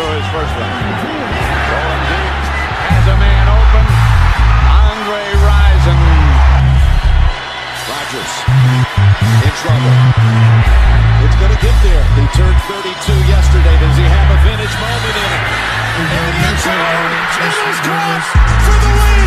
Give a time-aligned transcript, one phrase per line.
[0.00, 0.72] Far back to throw his first one.
[1.70, 2.32] Rolling deep.
[2.88, 3.84] Has a man open.
[4.88, 6.00] Andre Rison.
[7.90, 8.32] Rodgers
[9.44, 9.96] in trouble.
[11.20, 12.00] It's going to get there.
[12.16, 13.76] He turned 32 yesterday.
[13.76, 15.44] Does he have a vintage moment in it?
[16.00, 18.24] In the end zone, James Cross
[18.64, 19.20] for the win.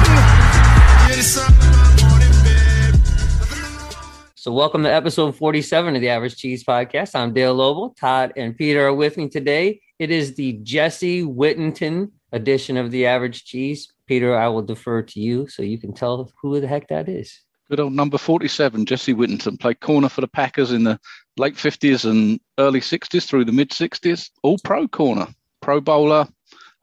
[4.36, 7.16] So, welcome to episode 47 of the Average Cheese Podcast.
[7.16, 7.96] I'm Dale Lobel.
[7.96, 9.80] Todd and Peter are with me today.
[10.00, 13.92] It is the Jesse Whittenton edition of the Average Cheese.
[14.08, 17.40] Peter, I will defer to you so you can tell who the heck that is.
[17.70, 21.00] Good old number 47, Jesse Whittenton, played corner for the Packers in the
[21.38, 24.30] late 50s and early 60s through the mid 60s.
[24.42, 25.28] All pro corner,
[25.62, 26.28] pro bowler.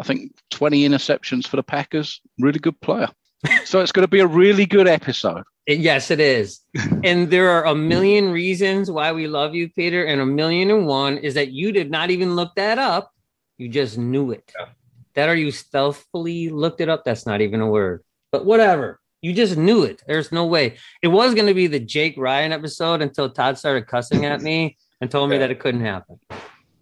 [0.01, 2.21] I think 20 interceptions for the Packers.
[2.39, 3.09] Really good player.
[3.65, 5.43] So it's going to be a really good episode.
[5.67, 6.61] It- yes, it is.
[7.05, 10.05] and there are a million reasons why we love you, Peter.
[10.05, 13.13] And a million and one is that you did not even look that up.
[13.59, 14.53] You just knew it.
[15.15, 17.05] That or you stealthily looked it up.
[17.05, 18.03] That's not even a word,
[18.33, 19.01] but whatever.
[19.23, 20.03] You just knew it.
[20.07, 20.77] There's no way.
[21.03, 24.79] It was going to be the Jake Ryan episode until Todd started cussing at me
[25.03, 26.19] and told me that it couldn't happen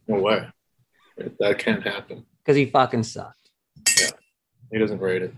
[0.06, 0.46] No way.
[1.40, 2.24] That can't happen.
[2.44, 3.50] because he fucking sucked.
[4.00, 4.10] Yeah.
[4.70, 5.34] He doesn't rate it.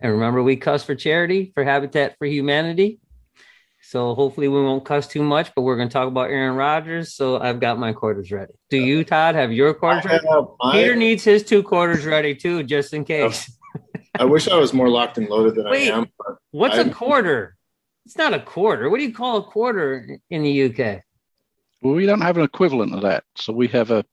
[0.00, 3.00] And remember, we cuss for charity for Habitat for Humanity.
[3.82, 7.14] So hopefully we won't cuss too much, but we're going to talk about Aaron Rodgers.
[7.14, 8.52] So I've got my quarters ready.
[8.68, 10.26] Do you, Todd, have your quarters ready?
[10.60, 13.04] I, Peter needs his two quarters ready too, just in oh.
[13.04, 13.50] case.
[14.18, 15.90] I wish I was more locked and loaded than Wait.
[15.90, 16.06] I am.
[16.18, 17.56] But What's a I'm- quarter?
[18.06, 18.90] It's not a quarter.
[18.90, 21.02] What do you call a quarter in the UK?
[21.82, 23.24] Well, we don't have an equivalent of that.
[23.36, 24.04] So we have a, a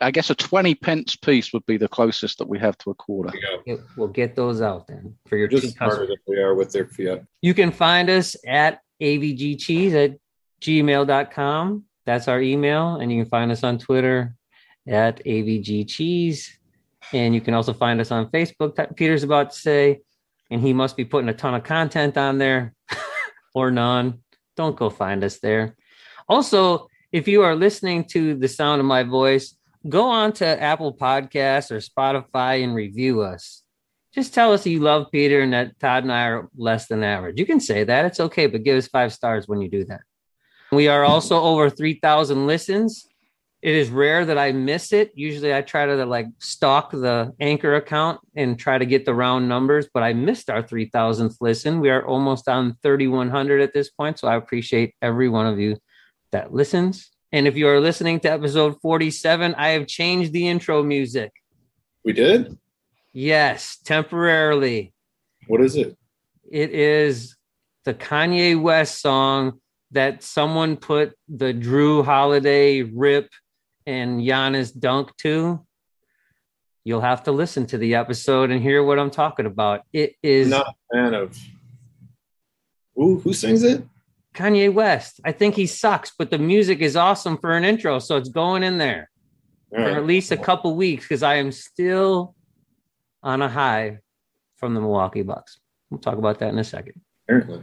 [0.00, 2.94] I guess a 20 pence piece would be the closest that we have to a
[2.94, 3.32] quarter.
[3.66, 6.18] Yeah, We'll get those out then for your they're two just smarter customers.
[6.26, 7.24] than we are with their fiat.
[7.40, 10.18] You can find us at avgcheese at
[10.60, 11.84] gmail.com.
[12.04, 12.96] That's our email.
[12.96, 14.34] And you can find us on Twitter
[14.86, 16.48] at avgcheese.
[17.12, 18.96] And you can also find us on Facebook.
[18.96, 20.00] Peter's about to say,
[20.50, 22.74] and he must be putting a ton of content on there
[23.54, 24.20] or none.
[24.56, 25.76] Don't go find us there.
[26.28, 29.55] Also, if you are listening to the sound of my voice,
[29.88, 33.62] go on to Apple Podcasts or Spotify and review us
[34.16, 37.38] just tell us you love Peter and that Todd and I are less than average.
[37.38, 38.06] You can say that.
[38.06, 40.00] It's okay, but give us five stars when you do that.
[40.72, 43.06] We are also over 3,000 listens.
[43.60, 45.12] It is rare that I miss it.
[45.14, 49.50] Usually I try to like stalk the anchor account and try to get the round
[49.50, 51.80] numbers, but I missed our 3,000th listen.
[51.80, 54.18] We are almost on 3,100 at this point.
[54.18, 55.76] So I appreciate every one of you
[56.32, 57.10] that listens.
[57.36, 61.34] And if you are listening to episode 47, I have changed the intro music.
[62.02, 62.56] We did?
[63.12, 64.94] Yes, temporarily.
[65.46, 65.98] What is it?
[66.50, 67.36] It is
[67.84, 69.60] the Kanye West song
[69.90, 73.28] that someone put the Jrue Holiday rip
[73.84, 75.62] and Giannis dunk to.
[76.84, 79.82] You'll have to listen to the episode and hear what I'm talking about.
[79.92, 81.38] It is I'm not a fan of.
[82.94, 83.84] Who, who sings it?
[84.36, 85.20] Kanye West.
[85.24, 87.98] I think he sucks, but the music is awesome for an intro.
[87.98, 89.10] So it's going in there
[89.72, 89.96] All for right.
[89.96, 92.34] at least a couple weeks because I am still
[93.22, 93.98] on a high
[94.56, 95.58] from the Milwaukee Bucks.
[95.90, 97.00] We'll talk about that in a second.
[97.26, 97.62] Apparently.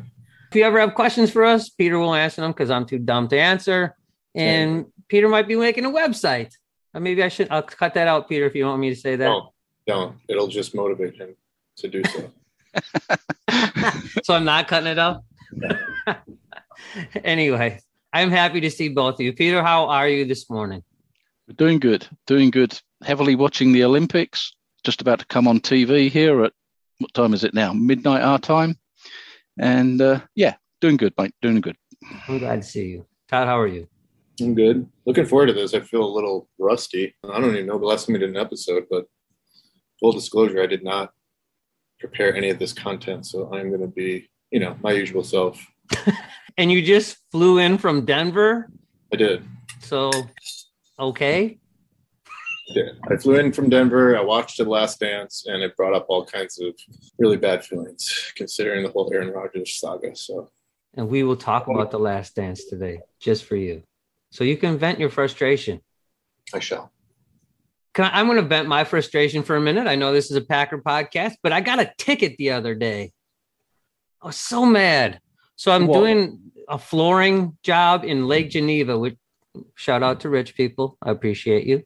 [0.50, 3.28] If you ever have questions for us, Peter will answer them because I'm too dumb
[3.30, 3.96] to answer.
[4.36, 6.54] And Peter might be making a website.
[6.94, 7.48] Or maybe I should.
[7.50, 9.26] I'll cut that out, Peter, if you want me to say that.
[9.26, 9.50] Don't.
[9.88, 10.16] Don't.
[10.28, 11.36] It'll just motivate him
[11.78, 12.32] to do so.
[14.24, 15.24] so I'm not cutting it out.
[17.24, 17.80] anyway,
[18.12, 19.34] I'm happy to see both of you.
[19.34, 20.84] Peter, how are you this morning?
[21.48, 22.80] We're doing good, doing good.
[23.04, 24.56] Heavily watching the Olympics.
[24.84, 26.54] Just about to come on TV here at
[27.00, 27.74] what time is it now?
[27.74, 28.78] Midnight our time.
[29.60, 31.34] And uh, yeah, doing good, mate.
[31.42, 31.76] Doing good.
[32.28, 33.06] I'm glad to see you.
[33.30, 33.88] Todd, how are you?
[34.42, 34.88] I'm good.
[35.06, 35.74] Looking forward to this.
[35.74, 37.16] I feel a little rusty.
[37.24, 39.06] I don't even know the last time we did an episode, but
[40.00, 41.14] full disclosure, I did not
[42.00, 43.26] prepare any of this content.
[43.26, 45.66] So I'm going to be, you know, my usual self.
[46.58, 48.70] And you just flew in from Denver.
[49.12, 49.44] I did.
[49.80, 50.12] So,
[51.00, 51.58] okay.
[52.70, 52.98] I did.
[53.10, 54.18] I flew in from Denver.
[54.18, 56.76] I watched The Last Dance, and it brought up all kinds of
[57.18, 60.16] really bad feelings, considering the whole Aaron Rodgers saga.
[60.16, 60.52] So
[60.96, 63.84] And we will talk about the last dance today, just for you.
[64.32, 65.82] So you can vent your frustration.
[66.54, 66.92] I shall.
[67.96, 69.88] Can I, I'm going to vent my frustration for a minute.
[69.88, 73.12] I know this is a Packer podcast, but I got a ticket the other day.
[74.22, 75.20] I was so mad.
[75.56, 76.02] So I'm Whoa.
[76.02, 78.98] doing a flooring job in Lake Geneva.
[78.98, 79.18] Which
[79.76, 80.98] shout out to rich people.
[81.02, 81.84] I appreciate you.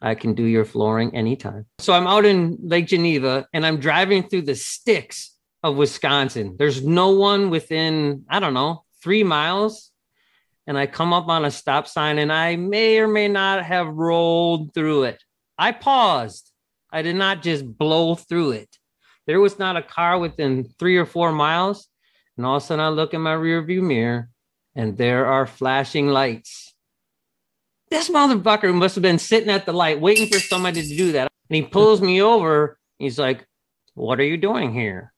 [0.00, 1.66] I can do your flooring anytime.
[1.80, 6.56] So I'm out in Lake Geneva and I'm driving through the sticks of Wisconsin.
[6.56, 9.90] There's no one within, I don't know, three miles.
[10.68, 13.88] And I come up on a stop sign and I may or may not have
[13.88, 15.22] rolled through it.
[15.58, 16.52] I paused.
[16.92, 18.68] I did not just blow through it.
[19.26, 21.88] There was not a car within three or four miles.
[22.38, 24.30] And all of a sudden I look in my rearview mirror
[24.76, 26.72] and there are flashing lights.
[27.90, 31.28] This motherfucker must have been sitting at the light waiting for somebody to do that.
[31.50, 32.78] And he pulls me over.
[32.98, 33.44] He's like,
[33.94, 35.12] What are you doing here?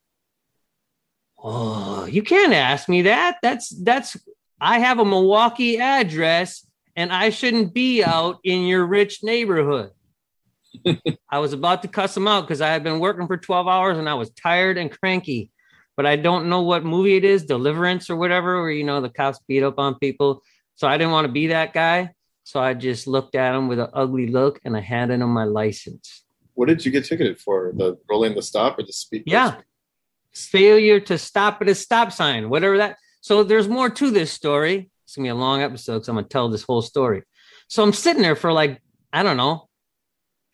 [1.38, 3.36] Oh, you can't ask me that.
[3.42, 4.16] That's that's
[4.58, 9.90] I have a Milwaukee address and I shouldn't be out in your rich neighborhood.
[11.30, 13.98] I was about to cuss him out because I had been working for 12 hours
[13.98, 15.50] and I was tired and cranky.
[16.00, 19.10] But I don't know what movie it is, Deliverance or whatever, where you know the
[19.10, 20.42] cops beat up on people.
[20.76, 22.14] So I didn't want to be that guy.
[22.42, 25.44] So I just looked at him with an ugly look and I handed him my
[25.44, 26.24] license.
[26.54, 27.74] What did you get ticketed for?
[27.76, 29.24] The rolling the stop or the speed?
[29.26, 29.56] Yeah.
[30.32, 32.96] Failure to stop at a stop sign, whatever that.
[33.20, 34.90] So there's more to this story.
[35.04, 37.24] It's gonna be a long episode, because I'm gonna tell this whole story.
[37.68, 38.80] So I'm sitting there for like,
[39.12, 39.68] I don't know,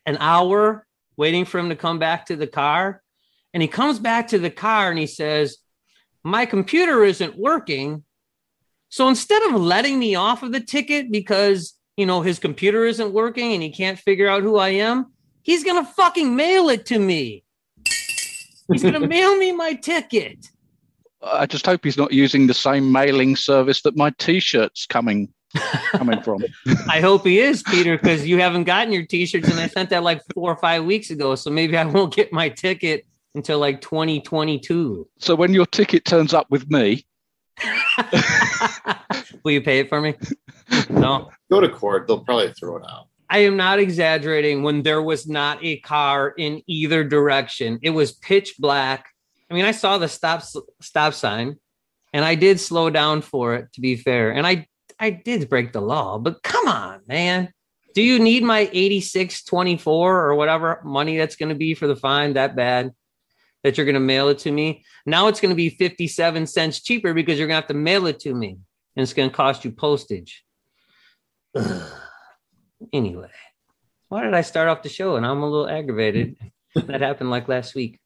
[0.07, 0.85] an hour
[1.17, 3.01] waiting for him to come back to the car.
[3.55, 5.59] And he comes back to the car and he says,
[6.25, 8.05] My computer isn't working.
[8.89, 13.13] So instead of letting me off of the ticket because, you know, his computer isn't
[13.13, 15.13] working and he can't figure out who I am,
[15.43, 17.45] he's going to fucking mail it to me.
[18.71, 20.47] He's going to mail me my ticket.
[21.23, 25.33] I just hope he's not using the same mailing service that my T-shirts coming
[25.93, 26.45] coming from.
[26.89, 30.03] I hope he is, Peter, because you haven't gotten your t-shirts and I sent that
[30.03, 31.35] like four or five weeks ago.
[31.35, 33.07] So maybe I won't get my ticket
[33.37, 35.09] until like 2022.
[35.19, 37.07] So when your ticket turns up with me,
[39.45, 40.15] Will you pay it for me?
[40.91, 41.31] No.
[41.51, 42.07] Go to court.
[42.07, 43.09] They'll probably throw it out.
[43.29, 47.79] I am not exaggerating when there was not a car in either direction.
[47.83, 49.07] It was pitch black.
[49.51, 50.43] I mean, I saw the stop
[50.81, 51.57] stop sign
[52.13, 54.31] and I did slow down for it to be fair.
[54.31, 54.67] And I
[54.99, 57.53] I did break the law, but come on, man.
[57.95, 62.35] Do you need my 8624 or whatever money that's going to be for the fine
[62.35, 62.93] that bad
[63.67, 64.85] that you're going to mail it to me?
[65.07, 68.07] Now it's going to be 57 cents cheaper because you're going to have to mail
[68.07, 68.59] it to me
[68.95, 70.45] and it's going to cost you postage.
[71.55, 71.93] Ugh.
[72.93, 73.31] Anyway,
[74.11, 75.17] why did I start off the show?
[75.17, 76.37] And I'm a little aggravated.
[76.75, 77.99] that happened like last week.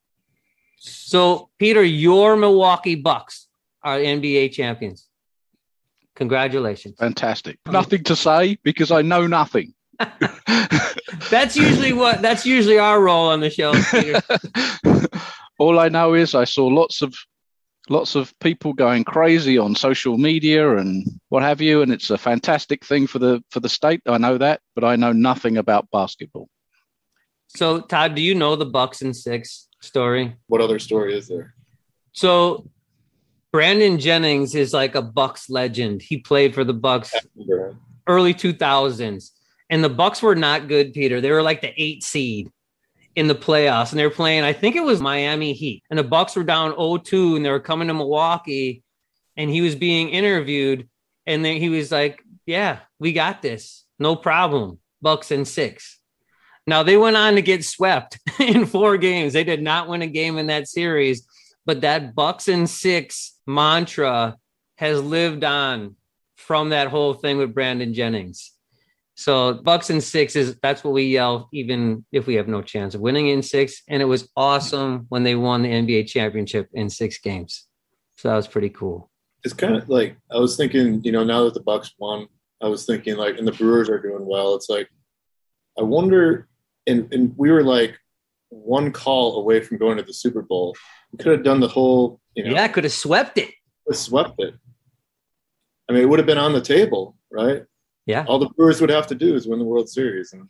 [0.78, 3.48] So, Peter, your Milwaukee Bucks
[3.82, 5.08] are NBA champions.
[6.14, 6.98] Congratulations.
[6.98, 7.58] fantastic.
[7.66, 9.74] Nothing to say because I know nothing.
[11.30, 13.72] That's usually what that's usually our role on the show.
[15.60, 15.68] Peter.
[15.68, 17.14] All I know is I saw lots of
[17.88, 22.18] lots of people going crazy on social media and what have you, and it's a
[22.18, 24.02] fantastic thing for the for the state.
[24.06, 26.48] I know that, but I know nothing about basketball.
[27.48, 30.36] So, Todd, do you know the Bucks and Six story?
[30.46, 31.54] What other story is there?
[32.12, 32.68] So,
[33.52, 36.02] Brandon Jennings is like a Bucks legend.
[36.02, 37.12] He played for the Bucks
[38.06, 39.30] early 2000s
[39.68, 42.50] and the bucks were not good peter they were like the eight seed
[43.16, 46.04] in the playoffs and they were playing i think it was miami heat and the
[46.04, 48.82] bucks were down 0-2 and they were coming to milwaukee
[49.36, 50.88] and he was being interviewed
[51.26, 53.84] and then he was like yeah we got this.
[53.98, 54.78] No problem.
[55.02, 55.98] Bucks and six.
[56.66, 59.32] Now they went on to get swept in four games.
[59.32, 61.26] They did not win a game in that series
[61.66, 64.36] but that bucks and six mantra
[64.76, 65.94] has lived on
[66.36, 68.52] from that whole thing with Brandon Jennings.
[69.20, 72.94] So Bucks and six is that's what we yell, even if we have no chance
[72.94, 73.82] of winning in six.
[73.86, 77.66] And it was awesome when they won the NBA championship in six games.
[78.16, 79.10] So that was pretty cool.
[79.44, 81.04] It's kind of like I was thinking.
[81.04, 82.28] You know, now that the Bucks won,
[82.62, 84.54] I was thinking like, and the Brewers are doing well.
[84.54, 84.88] It's like,
[85.78, 86.48] I wonder,
[86.86, 87.98] and and we were like
[88.48, 90.74] one call away from going to the Super Bowl.
[91.12, 93.50] We could have done the whole, you know, Yeah, could have swept it.
[93.92, 94.54] swept it.
[95.90, 97.64] I mean, it would have been on the table, right?
[98.10, 98.24] Yeah.
[98.26, 100.48] All the Brewers would have to do is win the World Series, and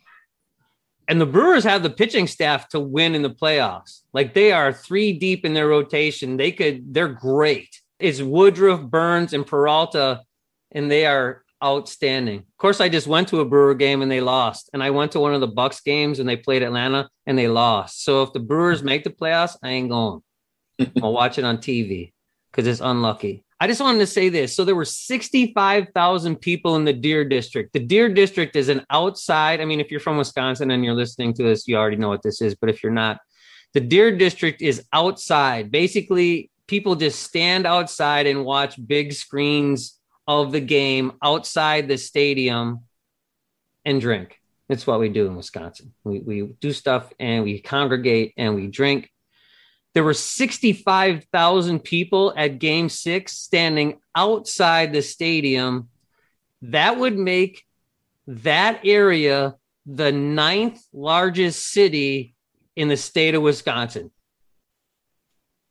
[1.07, 4.01] And the Brewers have the pitching staff to win in the playoffs.
[4.13, 6.37] Like they are three deep in their rotation.
[6.37, 7.81] They could, they're great.
[7.99, 10.21] It's Woodruff, Burns, and Peralta,
[10.71, 12.39] and they are outstanding.
[12.39, 14.69] Of course, I just went to a Brewer game and they lost.
[14.73, 17.47] And I went to one of the Bucks games and they played Atlanta and they
[17.47, 18.03] lost.
[18.03, 20.21] So if the Brewers make the playoffs, I ain't going.
[21.03, 22.13] I'll watch it on TV
[22.51, 23.43] because it's unlucky.
[23.61, 24.55] I just wanted to say this.
[24.55, 27.71] So there were 65,000 people in the Deer District.
[27.73, 29.61] The Deer District is an outside.
[29.61, 32.23] I mean, if you're from Wisconsin and you're listening to this, you already know what
[32.23, 32.55] this is.
[32.55, 33.19] But if you're not,
[33.75, 35.69] the Deer District is outside.
[35.69, 42.79] Basically, people just stand outside and watch big screens of the game outside the stadium
[43.85, 44.39] and drink.
[44.69, 45.93] That's what we do in Wisconsin.
[46.03, 49.10] We, we do stuff and we congregate and we drink
[49.93, 55.89] there were 65,000 people at game six standing outside the stadium.
[56.61, 57.65] That would make
[58.27, 59.55] that area
[59.85, 62.35] the ninth largest city
[62.75, 64.11] in the state of Wisconsin.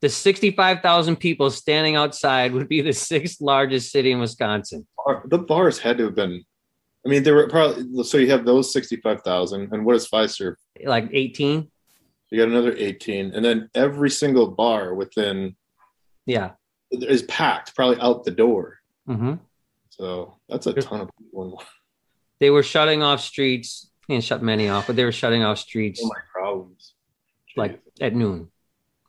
[0.01, 4.87] The 65,000 people standing outside would be the sixth largest city in Wisconsin.
[5.25, 6.43] The bars had to have been.
[7.05, 10.55] I mean, there were probably so you have those sixty-five thousand, and what is Fiserv?
[10.83, 11.71] Like 18?
[12.31, 13.33] You got another 18.
[13.35, 15.55] And then every single bar within
[16.25, 16.51] Yeah.
[16.91, 18.79] is packed, probably out the door.
[19.05, 19.33] hmm
[19.89, 21.61] So that's a ton of people.
[22.39, 26.01] They were shutting off streets and shut many off, but they were shutting off streets
[26.03, 26.93] Oh my problems.
[27.55, 28.49] like at noon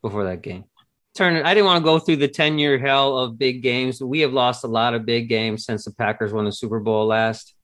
[0.02, 0.64] before that game.
[1.14, 1.44] Turn it.
[1.44, 4.02] I didn't want to go through the 10 year hell of big games.
[4.02, 7.06] We have lost a lot of big games since the Packers won the Super Bowl
[7.06, 7.54] last.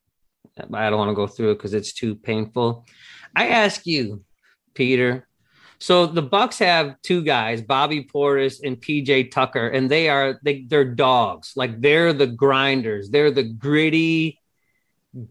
[0.72, 2.84] I don't want to go through it because it's too painful.
[3.36, 4.24] I ask you,
[4.74, 5.27] Peter.
[5.80, 10.62] So the Bucks have two guys, Bobby Portis and PJ Tucker, and they are they,
[10.62, 11.52] they're dogs.
[11.54, 13.10] Like they're the grinders.
[13.10, 14.40] They're the gritty,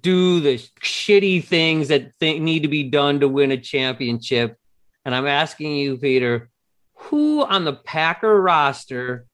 [0.02, 4.58] do the shitty things that th- need to be done to win a championship.
[5.04, 6.50] And I'm asking you, Peter,
[6.96, 9.26] who on the Packer roster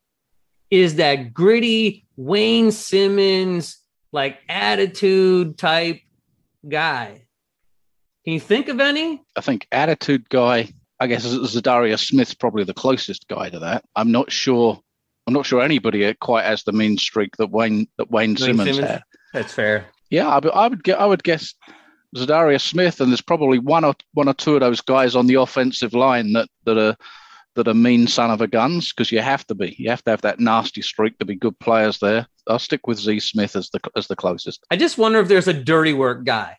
[0.72, 3.78] is that gritty Wayne Simmons,
[4.12, 6.02] like attitude type
[6.68, 7.26] guy?
[8.24, 9.22] Can you think of any?
[9.36, 10.74] I think attitude guy.
[11.04, 13.84] I guess Za'Darius Smith's probably the closest guy to that.
[13.98, 14.80] I'm not sure.
[15.28, 18.70] I'm not sure anybody quite has the mean streak that Wayne that Wayne, Wayne Simmons,
[18.78, 18.90] Simmons?
[18.90, 19.04] had.
[19.34, 19.88] That's fair.
[20.10, 21.02] Yeah, I, I would get.
[21.02, 21.56] I would guess
[22.16, 25.36] Za'Darius Smith, and there's probably one or one or two of those guys on the
[25.36, 26.96] offensive line that that are
[27.56, 29.76] that are mean son of a guns because you have to be.
[29.78, 32.28] You have to have that nasty streak to be good players there.
[32.48, 34.64] I'll stick with Z Smith as the as the closest.
[34.72, 36.56] I just wonder if there's a dirty work guy.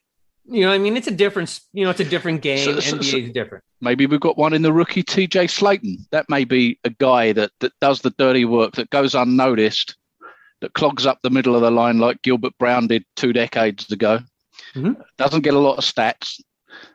[0.46, 1.60] You know, what I mean, it's a different.
[1.72, 2.58] You know, it's a different game.
[2.58, 3.64] So- so- NBA so- is different.
[3.80, 5.98] Maybe we've got one in the rookie TJ Slaton.
[6.10, 9.96] That may be a guy that that does the dirty work that goes unnoticed,
[10.60, 14.20] that clogs up the middle of the line like Gilbert Brown did two decades ago.
[14.74, 14.96] Mhm.
[15.18, 16.40] Doesn't get a lot of stats,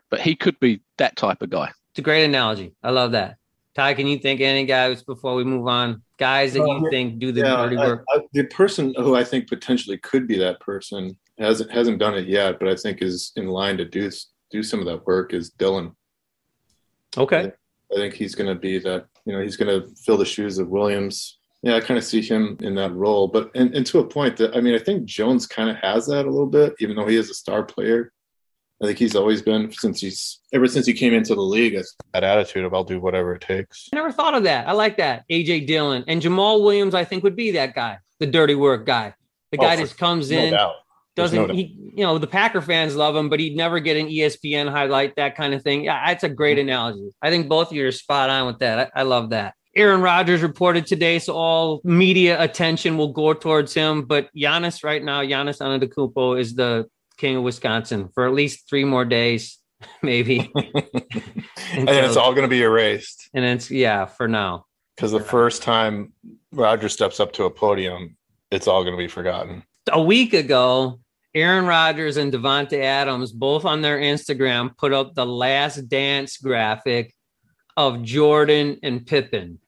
[0.10, 1.72] but he could be that type of guy.
[1.92, 2.74] It's a great analogy.
[2.84, 3.38] I love that.
[3.76, 6.02] Ty, can you think of any guys before we move on?
[6.18, 8.06] Guys that you think do the Yeah, dirty I- work.
[8.10, 12.28] I- the person who I think potentially could be that person hasn't hasn't done it
[12.28, 14.10] yet, but I think is in line to do
[14.52, 15.94] do some of that work is Dylan.
[17.18, 17.52] okay.
[17.92, 19.06] I think he's going to be that.
[19.26, 21.40] You know, he's going to fill the shoes of Williams.
[21.64, 24.38] Yeah, I kind of see him in that role, but and, and to a point
[24.38, 27.08] that I mean, I think Jones kind of has that a little bit, even though
[27.08, 28.12] he is a star player.
[28.82, 31.78] I think he's always been since he's ever since he came into the league.
[32.14, 33.90] That attitude of I'll do whatever it takes.
[33.92, 34.70] I never thought of that.
[34.70, 35.26] I like that.
[35.30, 39.14] AJ Dillon and Jamaal Williams, I think, would be that guy, the dirty work guy.
[39.52, 40.76] The Oh, guy just comes No in, doubt.
[41.16, 41.76] Doesn't no he?
[41.96, 45.36] You know, the Packer fans love him, but he'd never get an ESPN highlight, that
[45.36, 45.84] kind of thing.
[45.84, 46.70] Yeah, that's a great Mm-hmm.
[46.70, 47.10] analogy.
[47.22, 48.92] I think both of you are spot on with that.
[48.96, 49.54] I, I love that.
[49.76, 54.04] Aaron Rodgers reported today, so all media attention will go towards him.
[54.04, 56.88] But Giannis, right now, Giannis Antetokounmpo is the
[57.18, 59.58] king of Wisconsin for at least three more days,
[60.02, 60.52] maybe.
[60.56, 64.66] and then it's all going to be erased and it's yeah for now.
[64.96, 66.14] because the first time
[66.52, 68.18] Roger steps up to a podium,
[68.52, 69.64] it's all going to be forgotten.
[69.92, 71.00] A week ago,
[71.36, 77.14] Aaron Rodgers and Davante Adams both on their Instagram put up the last dance graphic
[77.78, 79.60] of Jordan and Pippen.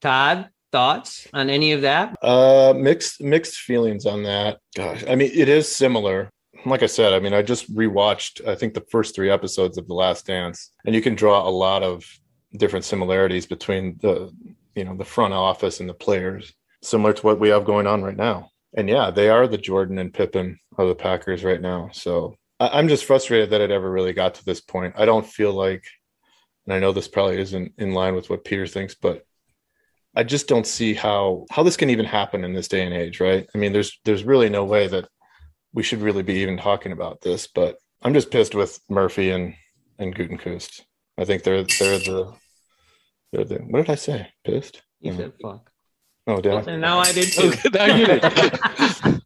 [0.00, 2.14] Todd, thoughts on any of that?
[2.22, 4.58] Uh, mixed mixed feelings on that.
[4.76, 6.30] Gosh, I mean, it is similar.
[6.64, 8.46] Like I said, I mean, I just rewatched.
[8.46, 11.50] I think the first three episodes of The Last Dance, and you can draw a
[11.50, 12.04] lot of
[12.56, 14.32] different similarities between the,
[14.74, 16.52] you know, the front office and the players,
[16.82, 18.50] similar to what we have going on right now.
[18.74, 21.90] And yeah, they are the Jordan and Pippen of the Packers right now.
[21.92, 24.94] So I, I'm just frustrated that it ever really got to this point.
[24.96, 25.84] I don't feel like,
[26.66, 29.22] and I know this probably isn't in line with what Peter thinks, but
[30.14, 33.20] I just don't see how how this can even happen in this day and age,
[33.20, 33.46] right?
[33.54, 35.08] I mean, there's there's really no way that
[35.74, 37.46] we should really be even talking about this.
[37.46, 39.54] But I'm just pissed with Murphy and
[39.98, 40.82] and Gutekunst.
[41.18, 42.32] I think they're they're the
[43.32, 44.28] they're the what did I say?
[44.44, 44.82] Pissed?
[45.00, 45.18] You Yeah.
[45.18, 45.70] said fuck.
[46.26, 46.60] Oh, did I?
[46.72, 47.52] And now I did too.
[47.72, 49.22] Now you did.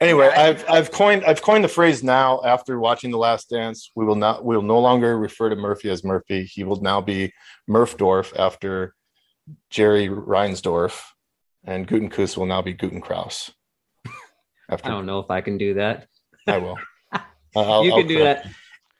[0.00, 3.90] Anyway, I've I've coined I've coined the phrase now after watching The Last Dance.
[3.96, 6.44] We will not we will no longer refer to Murphy as Murphy.
[6.44, 7.32] He will now be
[7.68, 8.94] Murphdorf after
[9.70, 11.02] Jerry Reinsdorf.
[11.64, 13.50] and Gutekunst will now be Guten Kraus.
[14.70, 16.06] I don't know if I can do that.
[16.46, 16.78] I will.
[17.56, 18.46] I'll, you I'll can do that.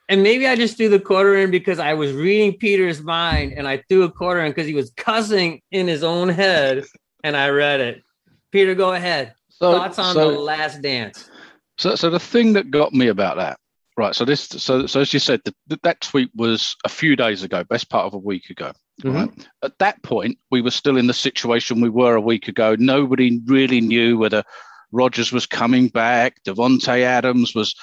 [0.08, 3.68] And maybe I just threw the quarter in because I was reading Peter's mind and
[3.68, 6.84] I threw a quarter in because he was cussing in his own head
[7.22, 8.02] and I read it.
[8.50, 9.34] Peter, go ahead.
[9.50, 11.30] So, Thoughts on so, the last dance?
[11.76, 13.58] So, so the thing that got me about that,
[13.98, 14.14] right?
[14.14, 17.62] So this, so, so as you said, that that tweet was a few days ago,
[17.64, 18.72] best part of a week ago.
[19.02, 19.16] Mm-hmm.
[19.16, 19.48] Right.
[19.62, 22.76] At that point, we were still in the situation we were a week ago.
[22.78, 24.42] Nobody really knew whether
[24.90, 27.74] Rodgers was coming back, Davante Adams was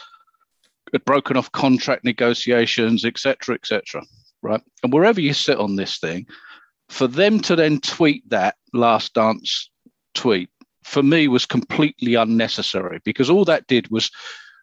[0.95, 4.01] had broken off contract negotiations, etc., etc.
[4.41, 6.27] Right, and wherever you sit on this thing,
[6.89, 9.69] for them to then tweet that last dance
[10.13, 10.49] tweet
[10.83, 14.11] for me was completely unnecessary because all that did was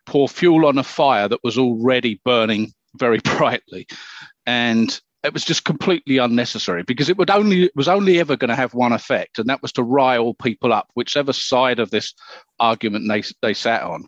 [0.06, 3.86] pour fuel on a fire that was already burning very brightly
[4.46, 8.48] and it was just completely unnecessary because it would only it was only ever going
[8.48, 12.14] to have one effect and that was to rile people up whichever side of this
[12.60, 14.04] argument they, they sat on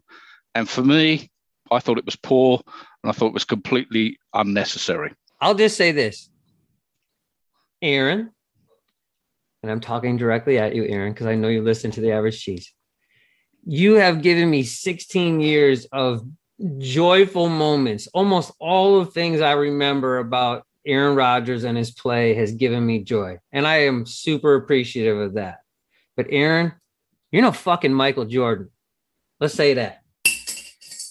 [0.54, 1.30] and for me
[1.70, 2.60] i thought it was poor
[3.02, 5.12] and i thought it was completely unnecessary
[5.44, 6.30] I'll just say this,
[7.82, 8.30] Aaron,
[9.62, 12.40] and I'm talking directly at you, Aaron, because I know you listen to the average
[12.40, 12.72] cheese.
[13.66, 16.26] You have given me 16 years of
[16.78, 18.06] joyful moments.
[18.14, 23.04] Almost all of things I remember about Aaron Rodgers and his play has given me
[23.04, 23.38] joy.
[23.52, 25.58] And I am super appreciative of that.
[26.16, 26.72] But Aaron,
[27.32, 28.70] you're no fucking Michael Jordan.
[29.40, 30.03] Let's say that.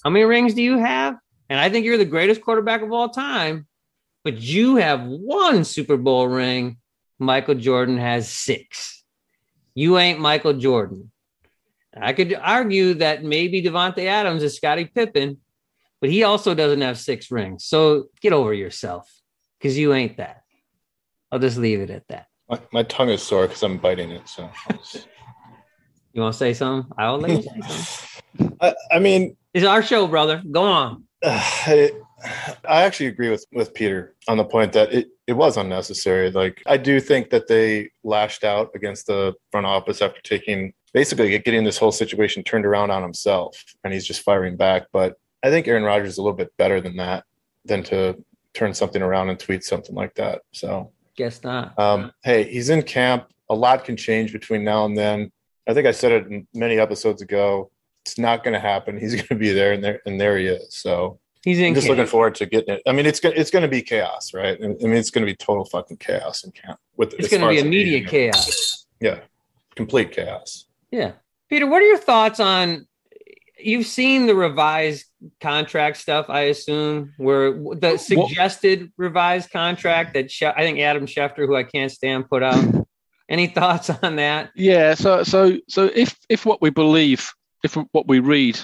[0.03, 1.17] How many rings do you have?
[1.49, 3.67] And I think you're the greatest quarterback of all time
[4.23, 6.77] but you have one Super Bowl ring.
[7.19, 9.03] Michael Jordan has six.
[9.75, 11.11] You ain't Michael Jordan.
[11.95, 15.37] I could argue that maybe Davante Adams is Scottie Pippen,
[16.01, 17.65] but he also doesn't have six rings.
[17.65, 19.11] So get over yourself
[19.59, 20.41] because you ain't that.
[21.31, 22.27] I'll just leave it at that.
[22.49, 24.27] My, my tongue is sore because I'm biting it.
[24.27, 25.07] So just-
[26.13, 26.91] You want to say something?
[26.97, 28.57] I'll let you say something.
[28.61, 30.41] I, I mean, It's our show, brother.
[30.51, 31.03] Go on.
[31.23, 31.91] I,
[32.67, 36.31] I actually agree with with Peter on the point that it, it was unnecessary.
[36.31, 41.37] Like I do think that they lashed out against the front office after taking basically
[41.39, 44.83] getting this whole situation turned around on himself, and he's just firing back.
[44.91, 47.25] But I think Aaron Rodgers is a little bit better than that,
[47.65, 50.43] than to turn something around and tweet something like that.
[50.51, 51.77] So Guess not.
[51.77, 53.27] um, hey, he's in camp.
[53.49, 55.31] A lot can change between now and then.
[55.67, 57.71] I think I said it many episodes ago.
[58.05, 58.97] It's not going to happen.
[58.99, 60.75] He's going to be there, and there, and there he is.
[60.75, 61.97] So He's in I'm just camp.
[61.97, 62.81] looking forward to getting it.
[62.87, 64.57] I mean, it's gonna it's gonna be chaos, right?
[64.63, 66.79] I mean, it's gonna be total fucking chaos in camp.
[66.95, 68.85] With It's going to be immediate media chaos.
[69.01, 69.19] Yeah,
[69.75, 70.67] complete chaos.
[70.89, 71.13] Yeah.
[71.49, 72.87] Peter, what are your thoughts on
[73.59, 75.05] you've seen the revised
[75.41, 81.45] contract stuff, I assume, where the suggested revised contract that She- I think Adam Schefter,
[81.45, 82.85] who I can't stand, put out.
[83.29, 84.51] Any thoughts on that?
[84.55, 87.29] Yeah, so so so if if what we believe,
[87.63, 88.59] if what we read,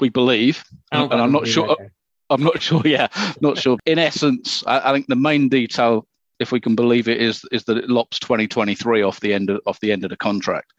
[0.00, 1.68] we believe, oh, I don't and I'm not sure.
[1.68, 1.90] that.
[2.28, 2.82] I'm not sure.
[2.84, 3.08] Yeah,
[3.40, 3.78] not sure.
[3.86, 6.06] In essence, I, I think the main detail,
[6.38, 9.60] if we can believe it, is is that it lops 2023 off the end of
[9.66, 10.72] off the end of the contract,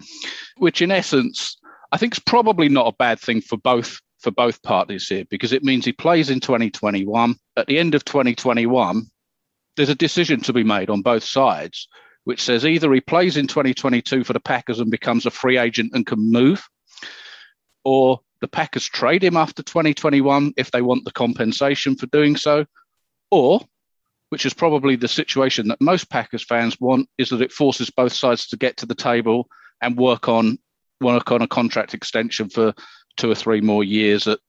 [0.57, 1.57] which in essence,
[1.91, 5.51] I think is probably not a bad thing for both for both parties here because
[5.51, 7.35] it means he plays in 2021.
[7.57, 9.07] At the end of 2021,
[9.75, 11.87] there's a decision to be made on both sides,
[12.25, 15.91] which says either he plays in 2022 for the Packers and becomes a free agent
[15.93, 16.63] and can move,
[17.83, 22.65] or the Packers trade him after 2021 if they want the compensation for doing so,
[23.29, 23.61] or,
[24.29, 28.13] which is probably the situation that most Packers fans want, is that it forces both
[28.13, 29.47] sides to get to the table
[29.81, 30.57] and work on
[30.99, 32.73] work on a contract extension for
[33.17, 34.39] two or three more years at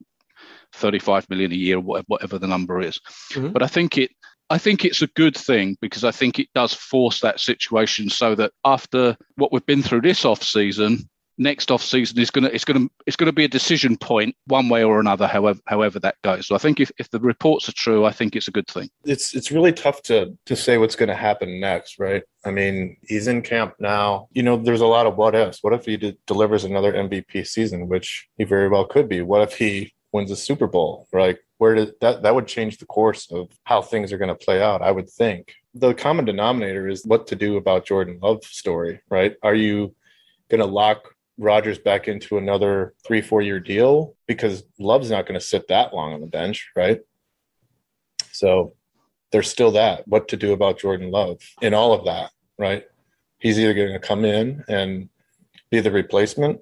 [0.75, 3.01] 35 million a year, whatever, whatever the number is.
[3.33, 3.53] Mhm.
[3.53, 4.11] But I think it.
[4.51, 8.35] I think it's a good thing because I think it does force that situation so
[8.35, 11.09] that after what we've been through this off season,
[11.43, 13.97] next off season is going to it's going to it's going to be a decision
[13.97, 17.21] point one way or another however however that goes so i think if, if the
[17.21, 20.57] reports are true i think it's a good thing It's it's really tough to to
[20.57, 22.23] say what's going to happen next, right?
[22.45, 24.29] I mean, he's in camp now.
[24.33, 25.63] You know, there's a lot of what ifs.
[25.63, 29.21] What if he de- delivers another MVP season, which he very well could be?
[29.23, 31.09] What if he wins a Super Bowl?
[31.13, 31.39] Right?
[31.59, 34.63] Where did that that would change the course of how things are going to play
[34.63, 34.83] out?
[34.83, 39.37] I would think the common denominator is what to do about Jordan Love's story, right?
[39.43, 39.95] Are you
[40.51, 45.39] going to lock Rodgers back into another three, four year deal because Love's not going
[45.39, 47.01] to sit that long on the bench, right?
[48.33, 48.75] So
[49.31, 52.85] there's still that what to do about Jordan Love in all of that, right?
[53.39, 55.09] He's either going to come in and
[55.71, 56.61] be the replacement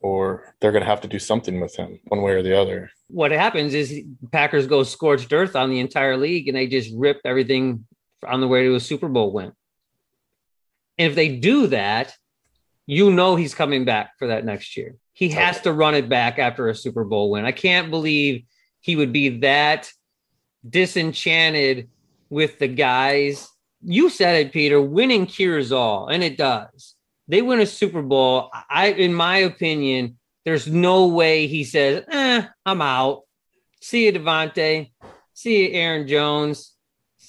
[0.00, 2.90] or they're going to have to do something with him one way or the other.
[3.08, 7.20] What happens is Packers go scorched earth on the entire league and they just rip
[7.24, 7.86] everything
[8.26, 9.52] on the way to a Super Bowl win.
[10.98, 12.14] And if they do that,
[12.86, 14.96] you know he's coming back for that next year.
[15.12, 17.44] He has to run it back after a Super Bowl win.
[17.44, 18.44] I can't believe
[18.80, 19.90] he would be that
[20.68, 21.88] disenchanted
[22.30, 23.48] with the guys.
[23.82, 24.80] You said it, Peter.
[24.80, 26.94] Winning cures all, and it does.
[27.28, 28.50] They win a Super Bowl.
[28.70, 33.22] I, in my opinion, there's no way he says, "Eh, I'm out."
[33.80, 34.92] See you, Davante.
[35.34, 36.71] See you, Aaron Jones.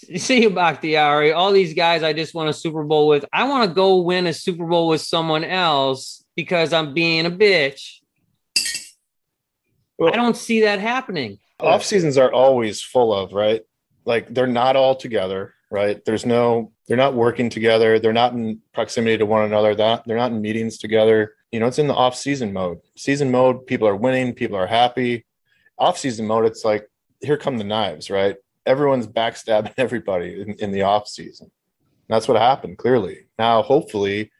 [0.17, 1.31] See you, Bakhtiari.
[1.33, 3.25] All these guys I just won a Super Bowl with.
[3.33, 7.31] I want to go win a Super Bowl with someone else because I'm being a
[7.31, 7.99] bitch.
[9.97, 11.39] Well- I don't see that happening.
[11.59, 13.61] off seasons are always full of right
[14.05, 18.59] like they're not all together right there's no they're not working together they're not in
[18.73, 21.93] proximity to one another that they're not in meetings together you know it's in the
[21.93, 25.25] off season mode season mode people are winning people are happy
[25.77, 26.85] off season mode it's like
[27.21, 28.35] here come the knives right
[28.65, 31.51] everyone's backstabbing everybody in, in the off season
[32.09, 34.31] that's what happened clearly now hopefully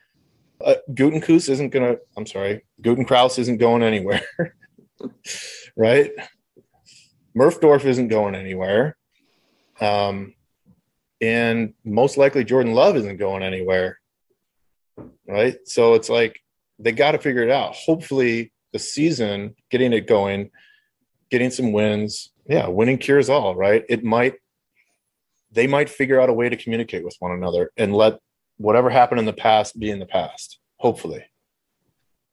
[0.64, 4.24] uh, Gutekunst isn't gonna i'm sorry Guten Kraus isn't going anywhere
[5.76, 6.12] right
[7.38, 8.96] Murphdorf isn't going anywhere.
[9.82, 10.36] Um,
[11.22, 14.00] and most likely Jordan Love isn't going anywhere.
[15.28, 15.58] Right.
[15.66, 16.40] So it's like
[16.80, 17.74] they got to figure it out.
[17.74, 20.52] Hopefully, the season, getting it going,
[21.34, 22.30] getting some wins.
[22.48, 23.84] Yeah, winning cures all, right?
[23.90, 24.36] It might,
[25.52, 28.20] they might figure out a way to communicate with one another and let
[28.58, 30.60] whatever happened in the past be in the past.
[30.78, 31.26] Hopefully.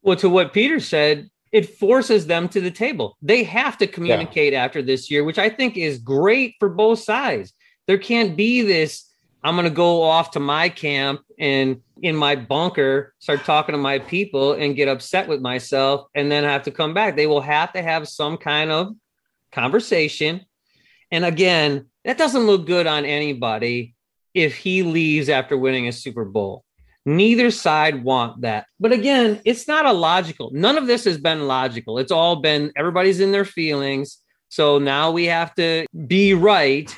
[0.02, 3.16] Well, to what Peter said, it forces them to the table.
[3.22, 7.54] They have to communicate after this year, which I think is great for both sides.
[7.86, 9.09] There can't be this,
[9.42, 13.78] I'm going to go off to my camp and in my bunker start talking to
[13.78, 17.16] my people and get upset with myself and then have to come back.
[17.16, 18.94] They will have to have some kind of
[19.52, 20.44] conversation.
[21.10, 23.94] And again, that doesn't look good on anybody
[24.34, 26.64] if he leaves after winning a Super Bowl.
[27.06, 28.66] Neither side want that.
[28.78, 30.50] But again, it's not a logical.
[30.52, 31.98] None of this has been logical.
[31.98, 34.18] It's all been everybody's in their feelings.
[34.48, 36.94] So now we have to be right.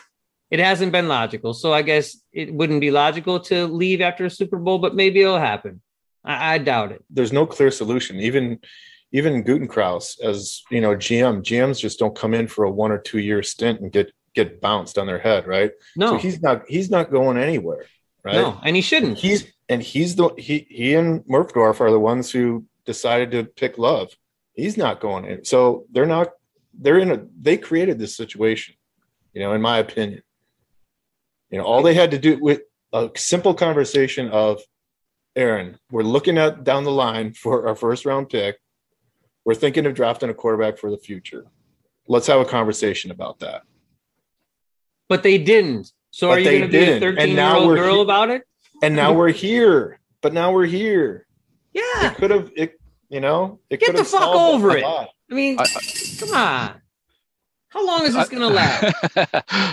[0.52, 1.52] It hasn't been logical.
[1.54, 5.22] So I guess it wouldn't be logical to leave after a Super Bowl, but maybe
[5.22, 5.80] it'll happen.
[6.24, 7.00] I, I doubt it.
[7.16, 8.14] there's no clear solution.
[8.20, 8.44] Even
[9.18, 12.98] even Gutenkraus as you know GM, GMs just don't come in for a one or
[12.98, 15.72] two year stint and get get bounced on their head, right?
[15.96, 17.84] No, So he's not he's not going anywhere,
[18.22, 18.34] right?
[18.42, 19.18] no, and he shouldn't.
[19.18, 23.78] He's and he's the he he and Murphdorf are the ones who decided to pick
[23.78, 24.08] Love.
[24.52, 25.44] He's not going in.
[25.44, 26.28] So they're not
[26.82, 28.74] they're in a they created this situation,
[29.32, 30.22] you know, in my opinion.
[31.52, 32.62] You know, all they had to do with
[32.92, 34.60] a simple conversation of
[35.36, 38.56] Aaron, we're looking at down the line for our first round pick.
[39.44, 41.44] We're thinking of drafting a quarterback for the future.
[42.08, 43.62] Let's have a conversation about that.
[45.08, 45.92] but they didn't.
[46.10, 48.42] So But are you going to be a 13 year old girl he- about it?
[48.82, 50.00] And now we're here.
[50.22, 51.26] But now we're here.
[51.74, 51.82] Yeah.
[52.12, 52.78] It could have it
[53.10, 54.82] you know, it Get could the have fuck over it.
[54.82, 55.08] lot.
[55.30, 55.66] I mean, I-
[56.18, 56.81] come on.
[57.72, 58.94] How long is this going to last?